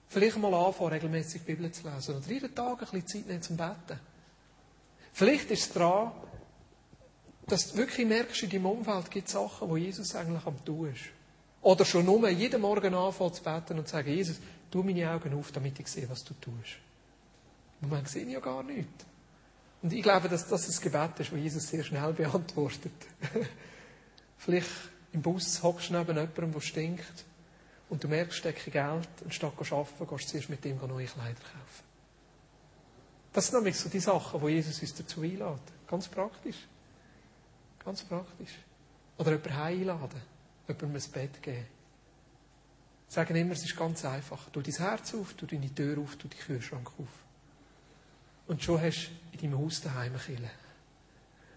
Vielleicht 0.09 0.39
mal 0.39 0.55
anfangen, 0.55 0.93
regelmäßig 0.93 1.43
die 1.43 1.53
Bibel 1.53 1.71
zu 1.71 1.87
lesen 1.87 2.17
oder 2.17 2.27
jeden 2.27 2.55
Tag 2.55 2.81
ein 2.81 3.03
bisschen 3.03 3.07
Zeit 3.07 3.27
nehmen 3.27 3.43
zum 3.43 3.57
Beten. 3.59 4.01
Vielleicht 5.13 5.51
ist 5.51 5.67
es 5.67 5.73
dran, 5.75 6.13
dass 7.47 7.73
du 7.73 7.77
wirklich 7.77 8.07
merkst, 8.07 8.43
in 8.45 8.51
deinem 8.51 8.67
Umfeld 8.67 9.11
gibt 9.11 9.27
es 9.27 9.35
Sachen, 9.35 9.69
wo 9.69 9.77
Jesus 9.77 10.15
eigentlich 10.15 10.47
am 10.47 10.65
tun 10.65 10.95
ist. 10.95 11.11
Oder 11.61 11.85
schon 11.85 12.07
nur 12.07 12.27
jeden 12.31 12.63
Morgen 12.63 12.95
anfangen 12.95 13.35
zu 13.35 13.43
beten 13.43 13.79
und 13.79 13.87
zu 13.87 13.93
sagen, 13.93 14.11
Jesus, 14.11 14.37
tu 14.71 14.83
meine 14.83 15.11
Augen 15.11 15.35
auf, 15.35 15.53
damit 15.53 15.79
ich 15.81 15.89
sehe, 15.89 16.09
was 16.09 16.25
du 16.25 16.35
tust. 16.35 16.79
Im 17.81 17.89
Moment 17.89 18.09
sehe 18.09 18.25
ich 18.25 18.33
ja 18.33 18.41
gar 18.41 18.63
nichts. 18.63 19.05
Und 19.83 19.93
ich 19.93 20.03
glaube, 20.03 20.29
dass 20.29 20.47
das 20.47 20.69
ein 20.69 20.83
Gebet 20.83 21.21
ist, 21.21 21.33
das 21.33 21.39
Jesus 21.39 21.69
sehr 21.69 21.83
schnell 21.83 22.13
beantwortet. 22.13 22.93
Vielleicht 24.39 24.69
im 25.13 25.23
Bus 25.23 25.63
hockst 25.63 25.91
du 25.91 25.95
neben 25.95 26.17
jemandem, 26.17 26.53
der 26.53 26.61
stinkt, 26.61 27.25
und 27.89 28.05
du 28.05 28.09
merkst, 28.09 28.39
stecke 28.39 28.71
Geld, 28.71 29.09
anstatt 29.25 29.53
zu 29.65 29.75
arbeiten, 29.75 30.07
gehst 30.07 30.29
du 30.29 30.31
zuerst 30.31 30.51
mit 30.51 30.65
dem 30.65 30.79
neue 30.79 31.07
Kleider 31.07 31.41
kaufen. 31.41 31.85
Das 33.33 33.47
sind 33.47 33.57
nämlich 33.57 33.77
so 33.77 33.89
die 33.89 34.01
Sachen, 34.01 34.41
wo 34.41 34.49
Jesus 34.49 34.81
uns 34.81 34.95
dazu 34.95 35.23
einlädt. 35.23 35.61
Ganz 35.89 36.07
praktisch. 36.07 36.69
Ganz 37.85 38.05
praktisch. 38.05 38.53
Oder 39.19 39.33
jemanden 39.33 39.53
einladen 39.53 40.23
jemandem 40.69 41.03
ein 41.03 41.13
Bett 41.13 41.43
geben. 41.43 41.67
Sagen 43.11 43.35
immer, 43.35 43.55
es 43.55 43.65
ist 43.65 43.77
ganz 43.77 44.05
einfach. 44.05 44.49
Tu 44.51 44.63
dein 44.63 44.73
Herz 44.73 45.15
auf, 45.15 45.35
tu 45.35 45.45
deine 45.45 45.75
Tür 45.75 45.99
auf, 45.99 46.15
tu 46.15 46.29
den 46.29 46.39
Kühlschrank 46.39 46.93
auf. 46.97 47.09
Und 48.47 48.63
schon 48.63 48.81
hast 48.81 49.09
du 49.09 49.37
in 49.37 49.51
deinem 49.51 49.65
Haus 49.65 49.81
daheim 49.81 50.13
eine 50.13 50.23
Kille. 50.23 50.51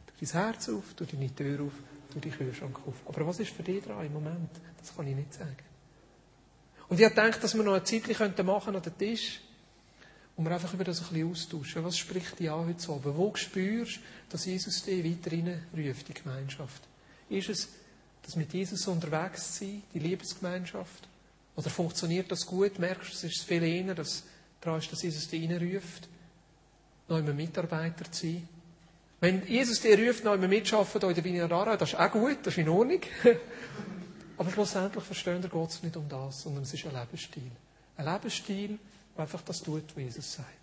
Tu 0.08 0.26
dein 0.26 0.42
Herz 0.42 0.70
auf, 0.70 0.96
tu 0.96 1.06
deine 1.06 1.36
Tür 1.36 1.62
auf, 1.62 1.74
tu 2.12 2.20
den 2.20 2.32
Kühlschrank 2.32 2.80
auf. 2.88 2.96
Aber 3.06 3.28
was 3.28 3.39
ist 3.39 3.52
für 3.52 3.62
dich 3.62 3.84
dran 3.84 4.04
im 4.04 4.13
Moment? 4.13 4.50
Das 4.80 4.96
kann 4.96 5.06
ich 5.06 5.16
nicht 5.16 5.32
sagen. 5.32 5.56
Und 6.89 7.00
ich 7.00 7.08
gedacht, 7.08 7.44
dass 7.44 7.54
wir 7.54 7.62
noch 7.62 7.74
eine 7.74 7.84
Zeit 7.84 8.44
machen 8.44 8.76
an 8.76 8.82
den 8.82 8.98
Tisch, 8.98 9.39
und 10.36 10.46
wir 10.46 10.52
einfach 10.52 10.74
über 10.74 10.84
das 10.84 11.02
ein 11.02 11.10
bisschen 11.10 11.30
austauschen. 11.30 11.84
Was 11.84 12.00
spricht 12.00 12.39
dich 12.39 12.50
an 12.50 12.66
heute 12.66 12.92
Abend? 12.92 13.16
Wo 13.16 13.36
spürst 13.36 13.98
du, 13.98 14.02
dass 14.30 14.46
Jesus 14.46 14.84
dich 14.84 15.04
weiter 15.04 15.60
ruft, 15.78 16.08
die 16.08 16.13
Gemeinschaft? 16.16 16.82
Ist 17.30 17.50
es 17.50 17.70
das 18.24 18.36
mit 18.36 18.52
Jesus 18.54 18.88
unterwegs 18.88 19.60
sein, 19.60 19.84
die 19.94 20.00
Liebesgemeinschaft? 20.00 21.08
Oder 21.56 21.70
funktioniert 21.70 22.32
das 22.32 22.46
gut? 22.46 22.80
Merkst 22.80 23.12
du, 23.12 23.13
es 23.16 23.24
ist 23.24 23.44
viel 23.44 23.63
eher, 23.63 23.94
dass 23.94 24.24
daran 24.60 24.80
ist, 24.80 24.92
dass 24.92 25.04
Jesus 25.04 25.28
dich 25.28 25.50
reinruft, 25.50 26.08
noch 27.08 27.22
Mitarbeiter 27.22 28.12
zu 28.12 28.28
sein? 28.28 28.48
Wenn 29.20 29.48
Jesus 29.48 29.80
dich 29.80 29.98
ruft, 29.98 30.24
noch 30.24 30.34
immer 30.34 30.48
mitschaffen 30.48 31.00
hier 31.00 31.10
in 31.10 31.16
der 31.16 31.24
Vinarara, 31.24 31.78
das 31.78 31.94
ist 31.94 32.00
auch 32.00 32.12
gut, 32.12 32.39
das 32.44 32.56
ist 32.56 32.58
in 32.58 32.70
Ordnung. 32.70 33.00
Aber 34.38 34.52
schlussendlich 34.52 35.04
verstehen 35.04 35.42
wir, 35.42 35.50
geht 35.50 35.70
es 35.70 35.84
nicht 35.84 35.96
um 35.96 36.10
das, 36.10 36.42
sondern 36.42 36.63
es 36.63 36.74
ist 36.74 36.86
ein 36.86 36.94
Lebensstil. 36.94 37.52
Ein 37.96 38.06
Lebensstil, 38.06 38.80
der 39.16 39.22
einfach 39.22 39.42
das 39.42 39.62
tut, 39.62 39.96
was 39.96 40.04
Jesus 40.04 40.34
sagt. 40.34 40.62